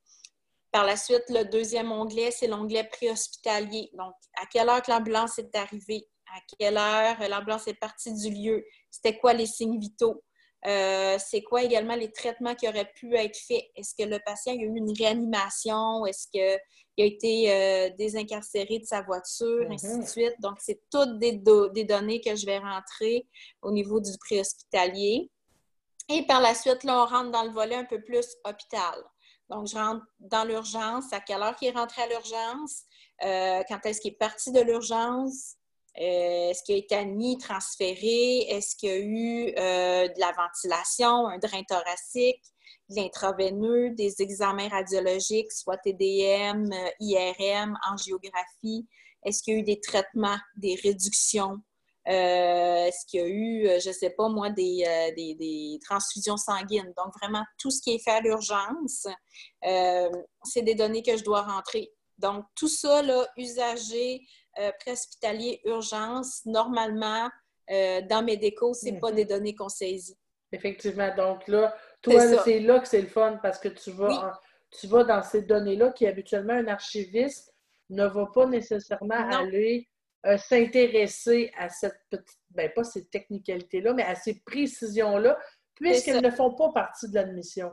[0.71, 3.91] Par la suite, le deuxième onglet, c'est l'onglet préhospitalier.
[3.93, 6.07] Donc, à quelle heure l'ambulance est arrivée?
[6.33, 8.65] À quelle heure l'ambulance est partie du lieu?
[8.89, 10.23] C'était quoi les signes vitaux?
[10.65, 13.65] Euh, c'est quoi également les traitements qui auraient pu être faits?
[13.75, 16.05] Est-ce que le patient a eu une réanimation?
[16.05, 20.09] Est-ce qu'il a été euh, désincarcéré de sa voiture, ainsi de mm-hmm.
[20.09, 20.35] suite?
[20.39, 23.27] Donc, c'est toutes des, données que je vais rentrer
[23.61, 25.29] au niveau du préhospitalier.
[26.09, 28.95] Et par la suite, là, on rentre dans le volet un peu plus hôpital.
[29.49, 32.83] Donc, je rentre dans l'urgence, à quelle heure il est rentré à l'urgence,
[33.23, 35.55] euh, quand est-ce qu'il est parti de l'urgence,
[35.99, 38.39] euh, est-ce qu'il a été admis, transféré?
[38.49, 42.41] Est-ce qu'il y a eu euh, de la ventilation, un drain thoracique,
[42.89, 48.87] de l'intraveineux, des examens radiologiques, soit TDM, IRM, angiographie?
[49.23, 51.57] Est-ce qu'il y a eu des traitements, des réductions?
[52.05, 56.91] Est-ce qu'il y a eu, je ne sais pas moi, des, des, transfusions sanguines?
[56.97, 59.07] Donc, vraiment, tout ce qui est fait à l'urgence,
[59.61, 61.93] c'est des données que je dois rentrer.
[62.17, 64.21] Donc, tout ça, là, usager,
[64.79, 67.29] préhospitalier, urgence, normalement,
[67.69, 69.15] dans mes décos, ce n'est pas mm-hmm.
[69.15, 70.17] des données qu'on saisit.
[70.51, 71.13] Effectivement.
[71.15, 74.39] Donc là, toi, c'est là que c'est le fun parce que tu vas,
[74.79, 77.53] tu vas dans ces données-là qui habituellement un archiviste
[77.89, 79.89] ne va pas nécessairement aller
[80.25, 85.37] euh, s'intéresser à cette petite, ben pas ces technicalités-là, mais à ces précisions-là,
[85.75, 87.71] puisqu'elles ne font pas partie de l'admission.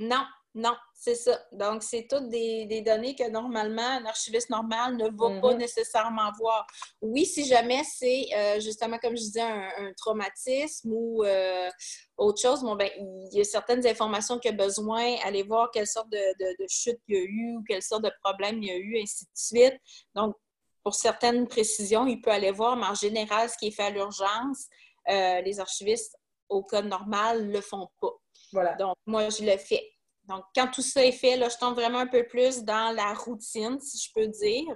[0.00, 0.24] Non,
[0.56, 1.36] non, c'est ça.
[1.50, 5.58] Donc, c'est toutes des, données que normalement, un archiviste normal ne va pas mhm.
[5.58, 6.64] nécessairement voir.
[7.00, 11.68] Oui, si jamais c'est euh, justement, comme je disais, un, traumatisme ou euh,
[12.16, 15.88] autre chose, bon, ben, il y a certaines informations qu'il a besoin, aller voir quelle
[15.88, 18.76] sorte de, chute il y a eu ou quelle sorte de problème il y a
[18.76, 19.80] eu, ainsi de suite.
[20.14, 20.36] Donc,
[20.84, 23.90] pour certaines précisions, il peut aller voir, mais en général, ce qui est fait à
[23.90, 24.68] l'urgence,
[25.08, 26.16] euh, les archivistes,
[26.48, 28.12] au code normal, ne le font pas.
[28.52, 28.74] Voilà.
[28.74, 29.93] Donc, moi, je le fais.
[30.28, 33.12] Donc, quand tout ça est fait, là, je tombe vraiment un peu plus dans la
[33.12, 34.74] routine, si je peux dire.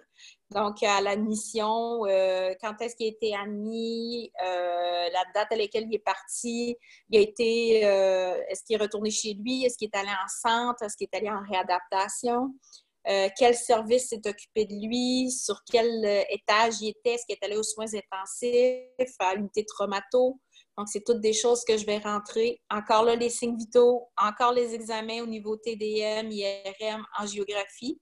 [0.50, 5.86] Donc, à l'admission, euh, quand est-ce qu'il a été admis, euh, la date à laquelle
[5.88, 6.76] il est parti,
[7.10, 10.28] il a été, euh, est-ce qu'il est retourné chez lui, est-ce qu'il est allé en
[10.28, 12.54] centre, est-ce qu'il est allé en réadaptation,
[13.38, 17.56] quel service s'est occupé de lui, sur quel étage il était, est-ce qu'il est allé
[17.56, 20.38] aux soins intensifs, à l'unité traumato,
[20.78, 22.62] donc, c'est toutes des choses que je vais rentrer.
[22.70, 28.00] Encore là, les signes vitaux, encore les examens au niveau TDM, IRM, en géographie.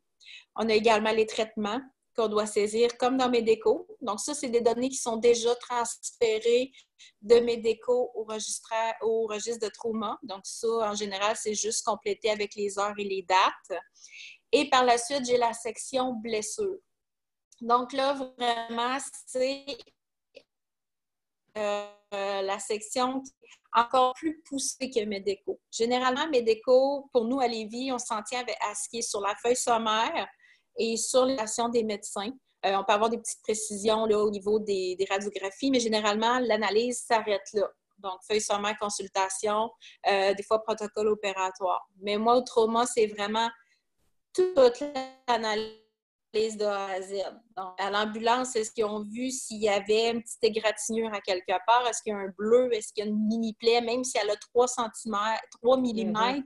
[0.57, 1.81] On a également les traitements
[2.15, 3.89] qu'on doit saisir, comme dans Medeco.
[4.03, 6.71] Donc, ça, c'est des données qui sont déjà transférées
[7.23, 8.27] de Medeco au
[9.01, 10.19] au registre de trauma.
[10.23, 13.81] Donc, ça, en général, c'est juste complété avec les heures et les dates.
[14.53, 16.77] Et par la suite, j'ai la section blessure.
[17.63, 19.65] Donc là, vraiment, c'est
[21.57, 21.87] euh,
[22.43, 23.23] la section
[23.73, 25.61] encore plus poussée que Medeco.
[25.71, 29.35] Généralement, Medeco, pour nous à Lévis, on s'en tient à ce qui est sur la
[29.37, 30.27] feuille sommaire
[30.79, 32.31] et sur l'action des médecins.
[32.65, 37.05] Euh, on peut avoir des petites précisions là, au niveau des, radiographies, mais généralement, l'analyse
[37.07, 37.69] s'arrête là.
[37.99, 39.71] Donc, feuille sommaire, consultation,
[40.07, 41.89] euh, des fois protocole opératoire.
[42.01, 43.49] Mais moi, au trauma, c'est vraiment
[44.35, 44.83] toute
[45.27, 45.86] l'analyse
[46.37, 47.15] de A à Z.
[47.57, 51.55] Donc, à l'ambulance, est-ce qu'ils ont vu s'il y avait une petite égratignure à quelque
[51.67, 51.87] part?
[51.89, 52.73] Est-ce qu'il y a un bleu?
[52.73, 53.81] Est-ce qu'il y a une mini-plaie?
[53.81, 55.17] Même si elle a 3 cm,
[55.63, 56.43] 3 mm,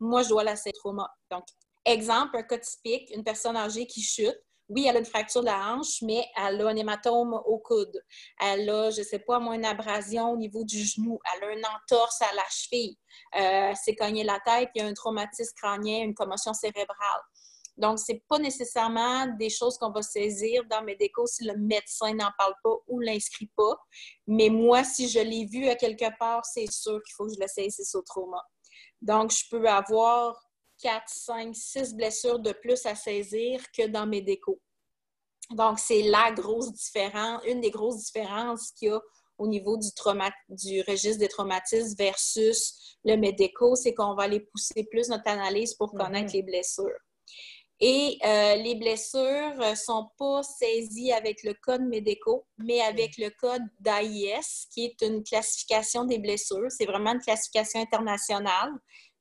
[0.00, 1.08] moi, je dois la trauma.
[1.30, 1.44] Donc,
[1.84, 4.38] exemple, un cas typique, une personne âgée qui chute.
[4.68, 8.02] Oui, elle a une fracture de la hanche, mais elle a un hématome au coude.
[8.38, 11.18] Elle a, je ne sais pas, moi, une abrasion au niveau du genou.
[11.34, 12.98] Elle a une entorse à la cheville.
[13.34, 17.22] Euh, elle s'est cognée la tête, il y a un traumatisme crânien, une commotion cérébrale.
[17.78, 21.56] Donc, ce n'est pas nécessairement des choses qu'on va saisir dans mes décos si le
[21.56, 23.76] médecin n'en parle pas ou l'inscrit pas.
[24.26, 27.40] Mais moi, si je l'ai vu à quelque part, c'est sûr qu'il faut que je
[27.40, 28.42] le saisisse au trauma.
[29.00, 30.36] Donc, je peux avoir
[30.82, 34.60] 4, 5, 6 blessures de plus à saisir que dans mes décos.
[35.50, 39.00] Donc, c'est la grosse différence, une des grosses différences qu'il y a
[39.38, 39.88] au niveau du,
[40.48, 45.74] du registre des traumatismes versus le médico, c'est qu'on va aller pousser plus notre analyse
[45.74, 46.36] pour connaître mm-hmm.
[46.36, 46.98] les blessures.
[47.80, 53.30] Et euh, les blessures ne sont pas saisies avec le code MEDECO, mais avec le
[53.30, 56.70] code d'AIS, qui est une classification des blessures.
[56.70, 58.72] C'est vraiment une classification internationale.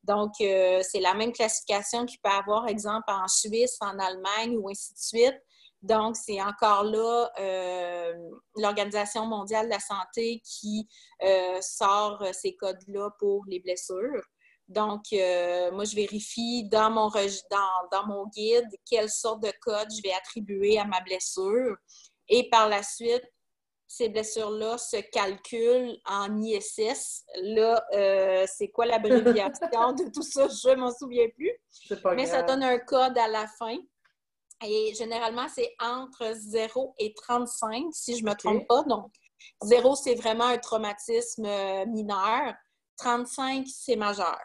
[0.04, 4.70] Donc, euh, c'est la même classification qu'il peut avoir, exemple, en Suisse, en Allemagne ou
[4.70, 5.42] ainsi de suite.
[5.84, 8.14] Donc, c'est encore là euh,
[8.56, 10.88] l'Organisation mondiale de la santé qui
[11.62, 14.24] sort ces codes-là pour les blessures.
[14.68, 19.88] Donc, euh, moi, je vérifie dans mon, dans, dans mon guide quelle sorte de code
[19.90, 21.78] je vais attribuer à ma blessure.
[22.28, 23.24] Et par la suite,
[23.88, 27.24] ces blessures-là se calculent en ISS.
[27.42, 30.48] Là, euh, c'est quoi l'abréviation de tout ça?
[30.64, 31.54] Je ne m'en souviens plus.
[32.16, 33.78] Mais ça donne un code à la fin.
[34.66, 38.84] Et généralement, c'est entre 0 et 35, si je ne me trompe pas.
[38.84, 39.12] Donc,
[39.64, 42.54] 0, c'est vraiment un traumatisme euh, mineur.
[42.98, 44.40] 35, c'est majeur.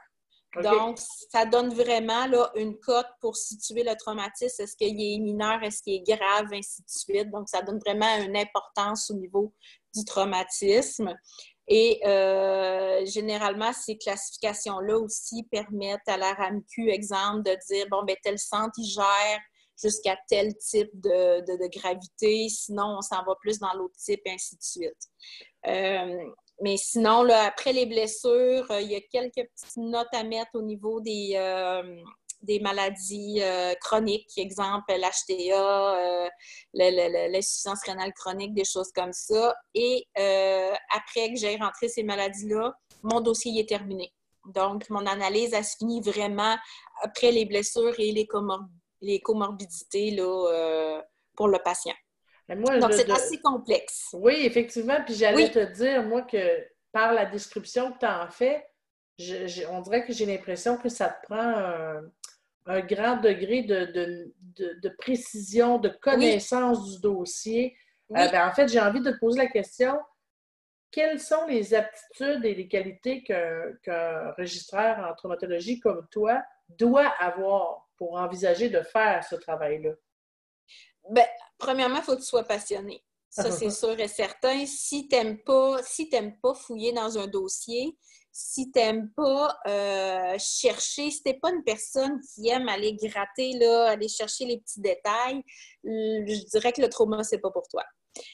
[0.61, 0.99] Donc,
[1.31, 4.63] ça donne vraiment là, une cote pour situer le traumatisme.
[4.63, 7.31] Est-ce qu'il est mineur, est-ce qu'il est grave, ainsi de suite.
[7.31, 9.55] Donc, ça donne vraiment une importance au niveau
[9.95, 11.15] du traumatisme.
[11.69, 18.17] Et euh, généralement, ces classifications-là aussi permettent à la RAMQ, exemple, de dire, bon, ben
[18.23, 19.41] tel centre, il gère
[19.81, 24.63] jusqu'à tel type de, gravité, sinon on s'en va plus dans l'autre type, ainsi de
[24.63, 25.11] suite.
[25.67, 26.31] Euh,
[26.63, 30.53] mais sinon, là, après les blessures, euh, il y a quelques petites notes à mettre
[30.55, 32.01] au niveau des, euh,
[32.43, 36.31] des maladies euh, chroniques, exemple l'HTA,
[36.73, 39.57] l'insuffisance rénale chronique, des choses comme ça.
[39.75, 42.73] Et après que j'ai rentré ces maladies-là,
[43.03, 44.13] mon dossier est terminé.
[44.47, 46.57] Donc, mon analyse, a fini vraiment
[47.03, 48.29] après les blessures et les,
[49.01, 51.03] les comorbidités là,
[51.35, 51.95] pour le patient.
[52.55, 54.11] Donc, c'est assez complexe.
[54.13, 54.99] Oui, effectivement.
[55.05, 58.67] Puis j'allais te dire, moi, que par la description que tu en fais,
[59.71, 62.03] on dirait que j'ai l'impression que ça te prend
[62.67, 67.77] un, grand degré de, précision, de connaissance du dossier.
[68.11, 69.99] Euh, ben, en fait, j'ai envie de te poser la question
[70.93, 77.89] quelles sont les aptitudes et les qualités qu'un registraire en traumatologie comme toi doit avoir
[77.97, 79.93] pour envisager de faire ce travail-là?
[81.11, 81.25] Ben,
[81.63, 83.03] premièrement, il faut que tu sois passionné.
[83.31, 84.67] Ça, c'est sûr et certain.
[84.67, 86.11] Si tu n'aimes pas, si
[86.43, 87.97] pas fouiller dans un dossier,
[88.31, 92.95] si tu n'aimes pas euh, chercher, si tu n'es pas une personne qui aime aller
[92.97, 95.43] gratter, là, aller chercher les petits détails,
[95.85, 97.85] je dirais que le trauma, c'est pas pour toi.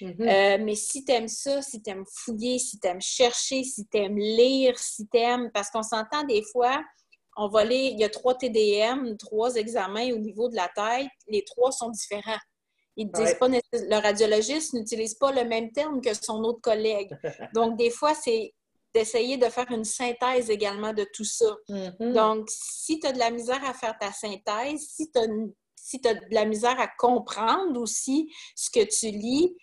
[0.00, 0.60] Mm-hmm.
[0.60, 3.86] Euh, mais si tu aimes ça, si tu aimes fouiller, si tu aimes chercher, si
[3.86, 5.50] tu aimes lire, si tu aimes...
[5.52, 6.80] Parce qu'on s'entend des fois,
[7.36, 11.08] on va lire, il y a trois TDM, trois examens au niveau de la tête,
[11.28, 12.38] les trois sont différents.
[13.00, 17.16] Ils disent pas, le radiologiste n'utilise pas le même terme que son autre collègue.
[17.54, 18.52] Donc, des fois, c'est
[18.92, 21.56] d'essayer de faire une synthèse également de tout ça.
[21.68, 22.12] Mm-hmm.
[22.12, 25.26] Donc, si tu as de la misère à faire ta synthèse, si tu as,
[25.76, 29.54] si as de la misère à comprendre aussi ce que tu lis,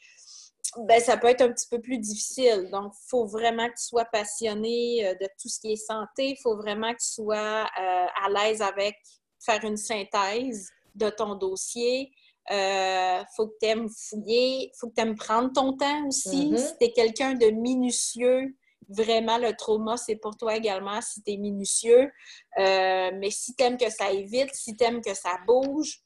[0.78, 2.70] ben, ça peut être un petit peu plus difficile.
[2.72, 6.30] Donc, il faut vraiment que tu sois passionné euh, de tout ce qui est santé.
[6.30, 8.96] Il faut vraiment que tu sois euh, à l'aise avec
[9.44, 12.12] faire une synthèse de ton dossier.
[12.50, 16.52] Il euh, faut que tu aimes fouiller, faut que tu aimes prendre ton temps aussi.
[16.52, 16.58] Mm-hmm.
[16.58, 18.56] Si tu es quelqu'un de minutieux,
[18.88, 22.12] vraiment le trauma, c'est pour toi également si tu es minutieux.
[22.60, 26.00] Euh, mais si tu aimes que ça évite, si tu aimes que ça bouge,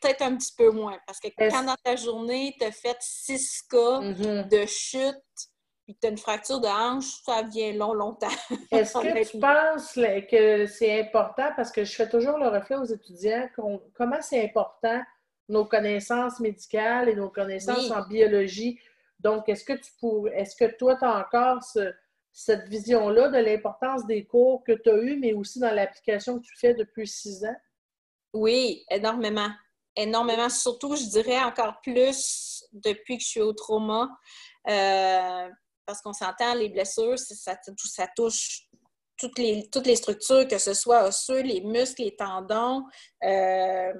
[0.00, 0.98] peut-être un petit peu moins.
[1.06, 4.48] Parce que quand dans ta journée, tu as fait six cas mm-hmm.
[4.48, 5.16] de chute,
[5.84, 8.28] puis tu as une fracture de hanche, ça vient long, longtemps.
[8.70, 9.92] Est-ce que tu penses
[10.30, 13.46] que c'est important, parce que je fais toujours le reflet aux étudiants,
[13.94, 15.02] comment c'est important
[15.52, 18.80] nos connaissances médicales et nos connaissances en biologie.
[19.20, 21.62] Donc, est-ce que tu pourrais, est-ce que toi, tu as encore
[22.32, 26.44] cette vision-là de l'importance des cours que tu as eus, mais aussi dans l'application que
[26.44, 27.56] tu fais depuis six ans?
[28.32, 29.50] Oui, énormément.
[29.94, 30.48] Énormément.
[30.48, 34.08] Surtout, je dirais encore plus depuis que je suis au trauma.
[34.68, 35.48] Euh,
[35.84, 38.68] parce qu'on s'entend, les blessures, ça, ça touche
[39.18, 42.84] toutes les, toutes les structures, que ce soit osseux, les muscles, les tendons.
[43.22, 43.92] Euh,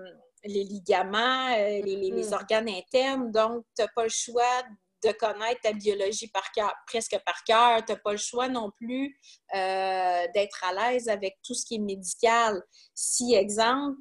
[0.44, 2.34] les ligaments, euh, les, mm-hmm.
[2.34, 3.30] organes internes.
[3.30, 4.62] Donc, tu n'as pas le choix
[5.04, 7.84] de connaître ta biologie par cœur, presque par cœur.
[7.84, 9.18] Tu n'as pas le choix non plus
[9.54, 12.62] euh, d'être à l'aise avec tout ce qui est médical.
[12.94, 13.98] Si, exemple,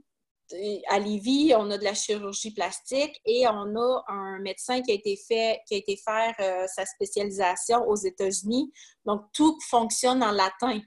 [0.89, 4.95] à Lévis, on a de la chirurgie plastique et on a un médecin qui a
[4.95, 8.71] été fait, qui a été faire euh, sa spécialisation aux États-Unis.
[9.05, 10.79] Donc, tout fonctionne en latin.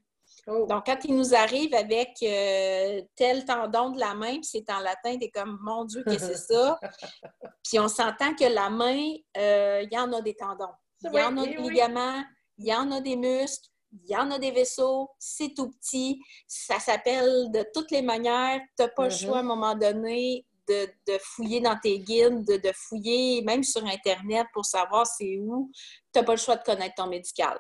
[0.46, 0.66] Oh.
[0.68, 4.80] Donc, quand il nous arrive avec euh, tel tendon de la main, puis c'est en
[4.80, 6.78] latin, t'es comme, mon Dieu, qu'est-ce que c'est ça?
[7.64, 10.72] puis on s'entend que la main, euh, il y en a des tendons.
[11.02, 12.22] Il y en a des ligaments,
[12.59, 16.20] il y en a des muscles, il y en a des vaisseaux, c'est tout petit,
[16.46, 18.61] ça s'appelle de toutes les manières.
[18.76, 19.46] Tu n'as pas le choix à un mm-hmm.
[19.46, 25.07] moment donné de, fouiller dans tes guides, de, de, fouiller même sur Internet pour savoir
[25.07, 25.70] c'est où.
[26.12, 27.59] Tu n'as pas le choix de connaître ton médical.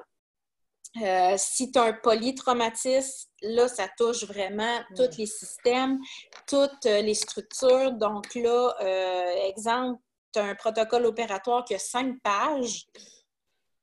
[1.02, 5.98] Euh, si tu as un polytraumatisme, là, ça touche vraiment tous les systèmes,
[6.46, 7.92] toutes euh, les structures.
[7.92, 10.00] Donc là, euh, exemple,
[10.32, 12.86] tu as un protocole opératoire qui a cinq pages.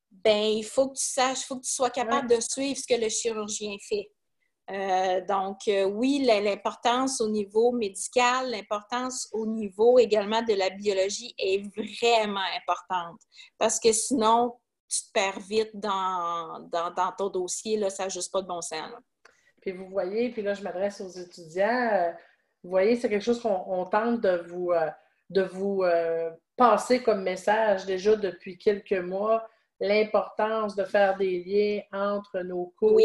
[0.10, 2.88] Ben, il faut que tu saches, il faut que tu sois capable de suivre ce
[2.88, 4.10] que le chirurgien fait.
[5.28, 12.46] donc, oui, l'importance au niveau médical, l'importance au niveau également de la biologie est vraiment
[12.56, 13.20] importante.
[13.58, 14.54] Parce que sinon,
[14.92, 18.62] tu te perds vite dans, dans, ton dossier, là, ça n'a juste pas de bon
[18.62, 18.92] sens.
[19.62, 22.12] Puis vous voyez, puis là, je m'adresse aux étudiants, euh,
[22.64, 24.90] vous voyez, c'est quelque chose qu'on tente de vous, euh,
[25.30, 29.48] de vous euh, passer comme message déjà depuis quelques mois,
[29.80, 33.00] l'importance de faire des liens entre nos cours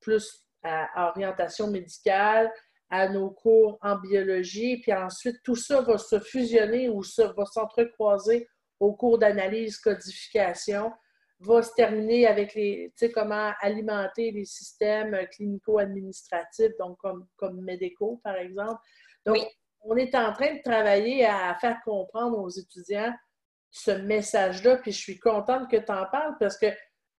[0.00, 2.50] plus à orientation médicale,
[2.90, 7.44] à nos cours en biologie, puis ensuite tout ça va se fusionner ou ça va
[7.44, 8.48] s'entrecroiser
[8.80, 10.92] au cours d'analyse, codification,
[11.40, 18.36] va se terminer avec les, comment alimenter les systèmes clinico-administratifs, donc comme, comme médicaux, par
[18.36, 18.80] exemple.
[19.24, 19.38] Donc,
[19.82, 23.14] on est en train de travailler à faire comprendre aux étudiants
[23.70, 26.66] ce message-là, puis je suis contente que tu en parles parce que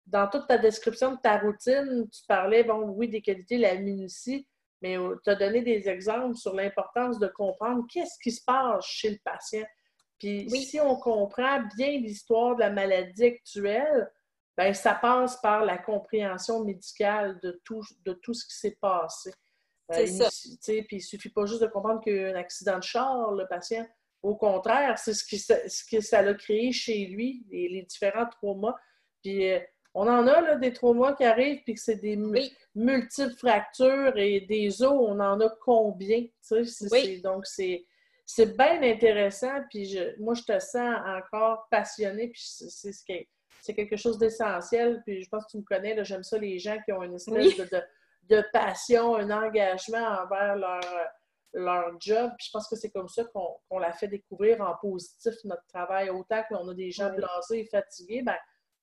[0.06, 4.48] dans toute ta description de ta routine, tu parlais, bon, oui, des qualités, la minutie,
[4.82, 9.12] mais tu as donné des exemples sur l'importance de comprendre qu'est-ce qui se passe chez
[9.12, 9.66] le patient.
[10.20, 14.12] Puis si on comprend bien l'histoire de la maladie actuelle,
[14.58, 19.32] ben ça passe par la compréhension médicale de tout, de tout ce qui s'est passé.
[19.92, 20.30] Euh, c'est ça.
[20.62, 22.84] Puis il ne suffit pas juste de comprendre qu'il y a eu un accident de
[22.84, 23.88] char, le patient.
[24.22, 28.76] Au contraire, c'est ce, qui, ce que ça a créé chez lui, les, différents traumas.
[29.24, 29.60] Puis euh,
[29.94, 32.18] on en a là, des traumas qui arrivent, puis que c'est des
[32.76, 36.26] multiples fractures et des os, on en a combien?
[36.92, 37.22] Oui.
[37.22, 37.86] Donc, c'est
[38.32, 43.28] c'est bien intéressant, puis je, moi, je te sens encore passionné, puis c'est ce qui
[43.60, 46.78] c'est quelque chose d'essentiel, puis je pense que tu me connais, j'aime ça, les gens
[46.86, 47.58] qui ont une espèce
[48.30, 50.80] de, passion, un engagement envers leur,
[51.54, 55.34] leur job, puis je pense que c'est comme ça qu'on l'a fait découvrir en positif
[55.46, 58.38] notre travail, autant qu'on a des gens blasés et fatigués, ben,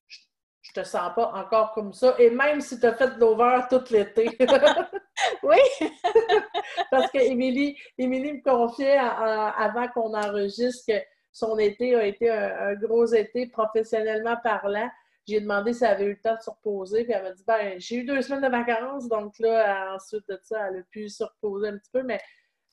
[0.09, 2.17] je te sens pas encore comme ça.
[2.19, 4.37] Et même si tu as fait de l'over tout l'été.
[5.43, 5.59] oui!
[6.91, 10.99] Parce que Émilie, me confiait avant qu'on enregistre que
[11.33, 14.89] son été a été un, gros été professionnellement parlant.
[15.27, 17.45] J'ai demandé si elle avait eu le temps de se reposer, puis elle m'a dit
[17.47, 21.09] ben j'ai eu deux semaines de vacances, donc là, ensuite de ça, elle a pu
[21.09, 22.21] se reposer un petit peu, mais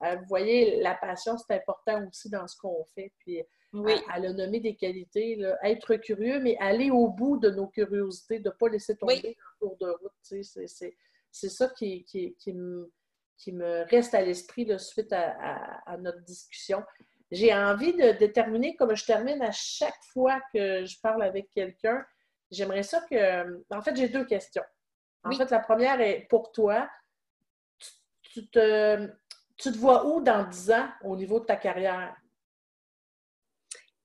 [0.03, 3.11] euh, vous voyez, la passion, c'est important aussi dans ce qu'on fait.
[3.19, 3.41] Puis
[3.73, 3.93] oui.
[4.15, 8.49] Elle, a nommé des qualités, être curieux, mais aller au bout de nos curiosités, de
[8.49, 10.11] ne pas laisser tomber en cours de route.
[10.21, 10.95] C'est
[11.33, 12.91] ça qui, qui, me,
[13.37, 16.83] qui, me, reste à l'esprit suite à, notre discussion.
[17.31, 22.05] J'ai envie de, déterminer, comme je termine à chaque fois que je parle avec quelqu'un,
[22.51, 23.63] j'aimerais ça que...
[23.71, 24.63] En fait, j'ai deux questions.
[25.23, 26.89] En fait, la première est pour toi.
[28.21, 29.07] Tu te,
[29.57, 32.15] tu te vois où dans 10 ans au niveau de ta carrière?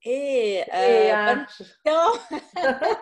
[0.03, 1.35] Et, euh,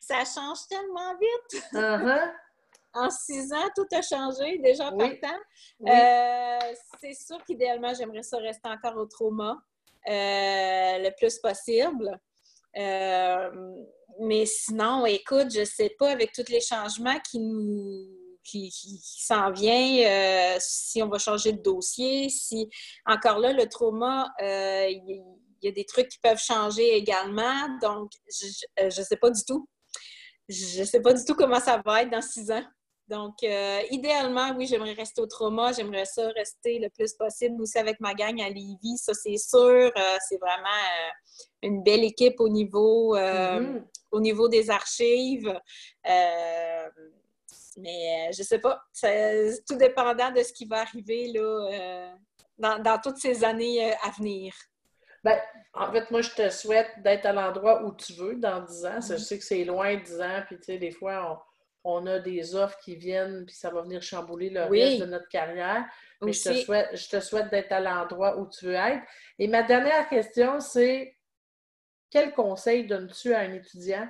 [0.00, 1.64] ça change tellement vite.
[1.72, 2.32] Uh-huh.
[2.94, 5.38] En six ans, tout a changé déjà en partant.
[5.86, 9.58] Euh, c'est sûr qu'idéalement, j'aimerais ça rester encore au trauma
[10.08, 12.18] euh, le plus possible.
[12.74, 18.06] mais sinon, écoute, je ne sais pas, avec tous les changements qui nous
[18.44, 18.70] qui,
[19.02, 22.70] s'en vient, si on va changer de dossier, si
[23.04, 25.22] encore là, le trauma, il
[25.62, 27.78] il y a des trucs qui peuvent changer également.
[27.80, 29.68] Donc, je ne sais pas du tout.
[30.48, 32.64] Je ne sais pas du tout comment ça va être dans six ans.
[33.08, 35.72] Donc, euh, idéalement, oui, j'aimerais rester au trauma.
[35.72, 38.98] J'aimerais ça rester le plus possible aussi avec ma gang à Lévis.
[38.98, 39.60] Ça, c'est sûr.
[39.60, 41.10] Euh, c'est vraiment euh,
[41.62, 43.82] une belle équipe au niveau, mm-hmm.
[44.12, 45.58] au niveau des archives.
[47.78, 48.78] mais je ne sais pas.
[48.92, 52.12] C'est tout dépendant de ce qui va arriver là,
[52.58, 54.52] dans, dans toutes ces années à venir.
[55.24, 55.40] Ben,
[55.72, 59.00] en fait, moi, je te souhaite d'être à l'endroit où tu veux dans 10 ans.
[59.00, 59.18] Je mhm.
[59.18, 61.38] sais que c'est loin 10 ans, puis tu sais, des fois, on,
[61.84, 65.84] a des offres qui viennent, puis ça va venir chambouler le reste de notre carrière.
[66.22, 69.02] Mais je te souhaite, je te souhaite d'être à l'endroit où tu veux être.
[69.38, 71.16] Et ma dernière question, c'est
[72.10, 74.08] quel conseil donnes-tu à un étudiant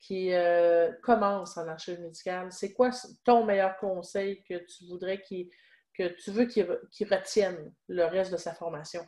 [0.00, 2.50] qui euh, commence en archive médicale?
[2.50, 2.90] C'est quoi
[3.24, 5.48] ton meilleur conseil que tu voudrais qu'il
[5.94, 9.06] que tu veux qu'il retienne le reste de sa formation?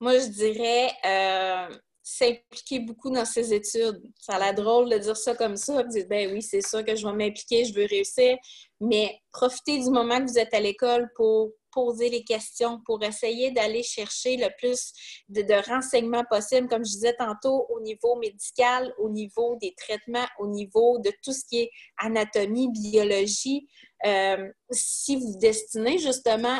[0.00, 1.78] Moi, je dirais euh,
[2.08, 4.00] s'impliquer beaucoup dans ses études.
[4.18, 6.82] Ça a l'air drôle de dire ça comme ça, de dire, ben oui, c'est ça
[6.82, 8.36] que je vais m'impliquer, je veux réussir,
[8.80, 13.50] mais profitez du moment que vous êtes à l'école pour poser les questions, pour essayer
[13.50, 14.92] d'aller chercher le plus
[15.28, 20.46] de, renseignements possible, comme je disais tantôt, au niveau médical, au niveau des traitements, au
[20.46, 23.68] niveau de tout ce qui est anatomie, biologie.
[24.06, 26.56] Euh, si vous vous destinez justement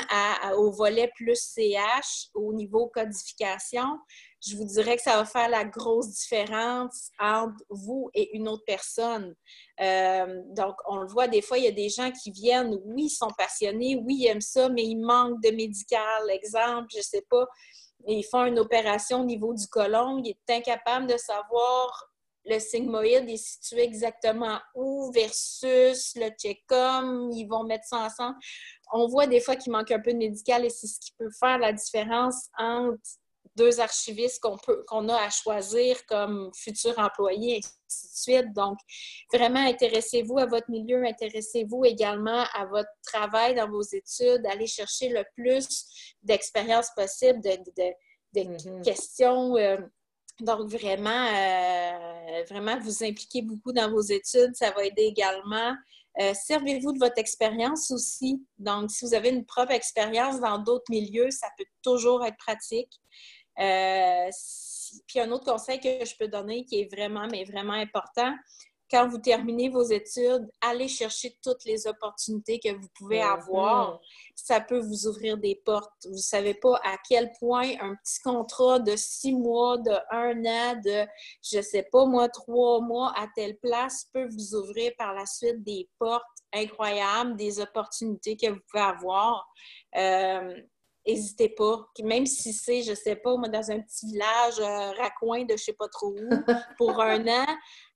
[0.56, 3.86] au volet plus CH, au niveau codification,
[4.46, 8.64] je vous dirais que ça va faire la grosse différence entre vous et une autre
[8.66, 9.34] personne.
[9.80, 13.04] Euh, donc, on le voit des fois, il y a des gens qui viennent, oui,
[13.04, 16.30] ils sont passionnés, oui, ils aiment ça, mais ils manquent de médical.
[16.30, 17.46] Exemple, je ne sais pas,
[18.06, 22.08] ils font une opération au niveau du côlon, ils sont incapables de savoir
[22.48, 28.36] le sigmoïde est situé exactement où versus le check-com, ils vont mettre ça ensemble.
[28.92, 31.30] On voit des fois qu'il manque un peu de médical et c'est ce qui peut
[31.38, 32.98] faire la différence entre
[33.56, 38.52] deux archivistes qu'on peut qu'on a à choisir comme futurs employés, et ainsi de suite.
[38.54, 38.78] Donc,
[39.32, 45.08] vraiment, intéressez-vous à votre milieu, intéressez-vous également à votre travail dans vos études, allez chercher
[45.08, 45.66] le plus
[46.22, 48.82] d'expérience possible, de, mm-hmm.
[48.82, 49.56] questions.
[49.56, 49.78] Euh,
[50.40, 55.74] donc, vraiment, euh, vraiment, vous impliquez beaucoup dans vos études, ça va aider également.
[56.20, 58.44] Euh, servez-vous de votre expérience aussi.
[58.58, 62.92] Donc, si vous avez une propre expérience dans d'autres milieux, ça peut toujours être pratique.
[63.60, 64.30] Euh,
[65.06, 68.32] puis un autre conseil que je peux donner qui est vraiment, mais vraiment important,
[68.90, 73.40] quand vous terminez vos études, allez chercher toutes les opportunités que vous pouvez mm-hmm.
[73.40, 74.00] avoir.
[74.34, 75.92] Ça peut vous ouvrir des portes.
[76.04, 80.44] Vous ne savez pas à quel point un petit contrat de six mois, de un
[80.44, 81.06] an, de,
[81.42, 85.26] je ne sais pas moi, trois mois à telle place peut vous ouvrir par la
[85.26, 86.24] suite des portes
[86.54, 89.46] incroyables, des opportunités que vous pouvez avoir.
[89.96, 90.54] Euh,
[91.06, 91.88] n'hésitez pas.
[92.02, 95.64] Même si c'est, je sais pas, moi, dans un petit village euh, raccoin de je
[95.64, 96.28] sais pas trop où,
[96.76, 97.46] pour un an,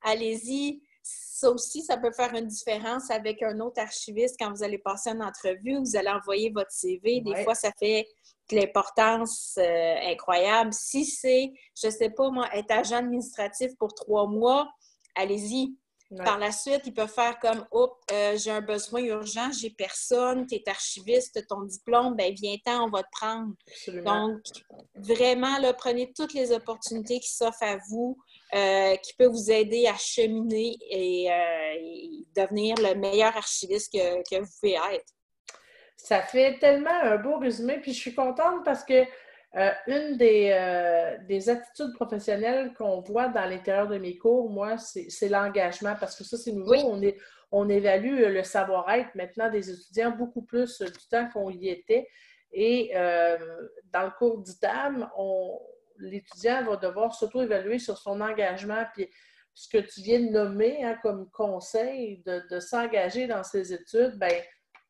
[0.03, 0.82] allez-y.
[1.03, 5.11] Ça aussi, ça peut faire une différence avec un autre archiviste quand vous allez passer
[5.11, 7.20] une entrevue, vous allez envoyer votre CV.
[7.20, 8.07] Des fois, ça fait
[8.50, 10.72] de l'importance euh, incroyable.
[10.72, 14.68] Si c'est, je sais pas, moi, être agent administratif pour trois mois,
[15.16, 15.74] allez-y.
[16.16, 20.46] Par la suite, ils peuvent faire comme Oups, euh, j'ai un besoin urgent, j'ai personne,
[20.46, 23.54] tu es archiviste, ton diplôme, ben viens-t'en, on va te prendre.
[24.04, 24.40] Donc,
[24.94, 28.18] vraiment, là, prenez toutes les opportunités qui s'offrent à vous,
[28.54, 34.40] euh, qui peuvent vous aider à cheminer et, euh, devenir le meilleur archiviste que, que
[34.40, 35.12] vous pouvez être.
[35.96, 39.04] Ça fait tellement un beau résumé, puis je suis contente parce que
[39.55, 45.28] euh, une euh, des, attitudes professionnelles qu'on voit dans l'intérieur de mes cours, moi, c'est
[45.28, 46.74] l'engagement, parce que ça, c'est nouveau.
[46.86, 47.18] On, est,
[47.50, 52.09] on évalue le savoir-être maintenant des étudiants beaucoup plus du temps qu'on y était.
[52.53, 53.36] Et euh,
[53.92, 55.09] dans le cours d'ITAM,
[55.98, 58.84] l'étudiant va devoir s'auto-évaluer sur son engagement.
[58.94, 59.09] Puis
[59.55, 64.32] ce que tu viens de nommer hein, comme conseil de, s'engager dans ses études, ben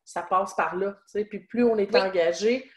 [0.05, 0.95] ça passe par là.
[1.29, 2.69] Puis plus on est engagé,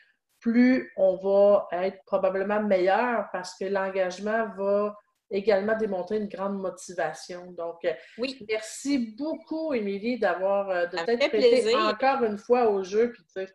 [0.47, 4.97] plus on va être probablement meilleur parce que l'engagement va
[5.29, 7.51] également démontrer une grande motivation.
[7.51, 8.39] Donc, euh, oui.
[8.49, 13.11] merci beaucoup, Émilie, d'avoir euh, de t'être prêtée encore une fois au jeu.
[13.11, 13.53] Puis, tu sais,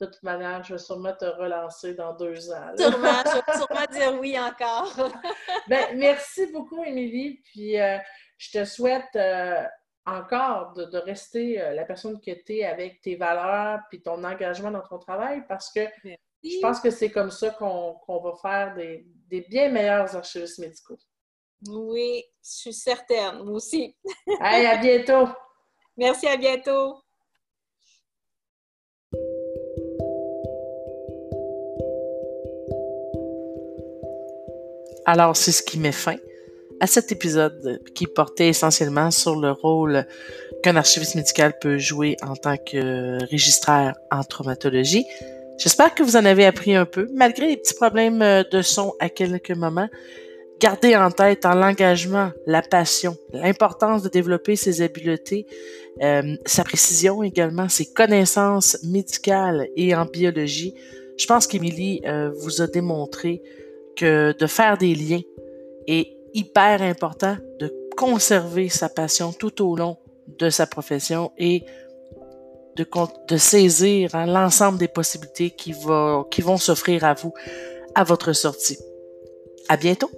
[0.00, 2.70] de toute manière, je vais sûrement te relancer dans deux ans.
[2.78, 5.10] Sûrement, je vais sûrement dire oui encore.
[5.68, 7.42] ben, merci beaucoup, Émilie.
[7.46, 7.98] Puis, euh,
[8.36, 9.18] je te souhaite
[10.06, 14.80] encore de, rester la personne que tu es avec tes valeurs puis ton engagement dans
[14.80, 15.80] ton travail parce que
[16.42, 19.06] je pense que c'est comme ça qu'on va faire des,
[19.48, 20.98] bien meilleurs archivistes médicaux.
[21.68, 23.42] Oui, je suis certaine.
[23.42, 23.96] Moi aussi.
[24.40, 25.28] Allez, à bientôt.
[25.96, 26.94] Merci, à bientôt.
[35.04, 36.16] Alors, c'est ce qui met fin
[36.80, 40.06] à cet épisode qui portait essentiellement sur le rôle
[40.62, 45.04] qu'un archiviste médical peut jouer en tant que registraire en traumatologie.
[45.58, 48.94] J'espère que vous en avez appris un peu, malgré les petits problèmes euh, de son
[49.00, 49.88] à quelques moments.
[50.60, 55.46] Gardez en tête en l'engagement, la passion, l'importance de développer ses habiletés,
[56.00, 60.74] euh, sa précision également, ses connaissances médicales et en biologie.
[61.18, 63.42] Je pense qu'Émilie euh, vous a démontré
[63.96, 65.22] que de faire des liens
[65.88, 69.96] est hyper important, de conserver sa passion tout au long
[70.38, 71.64] de sa profession et
[72.78, 75.74] de, saisir hein, l'ensemble des possibilités qui,
[76.30, 77.32] qui vont s'offrir à vous
[77.94, 78.78] à votre sortie.
[79.68, 80.10] À bientôt!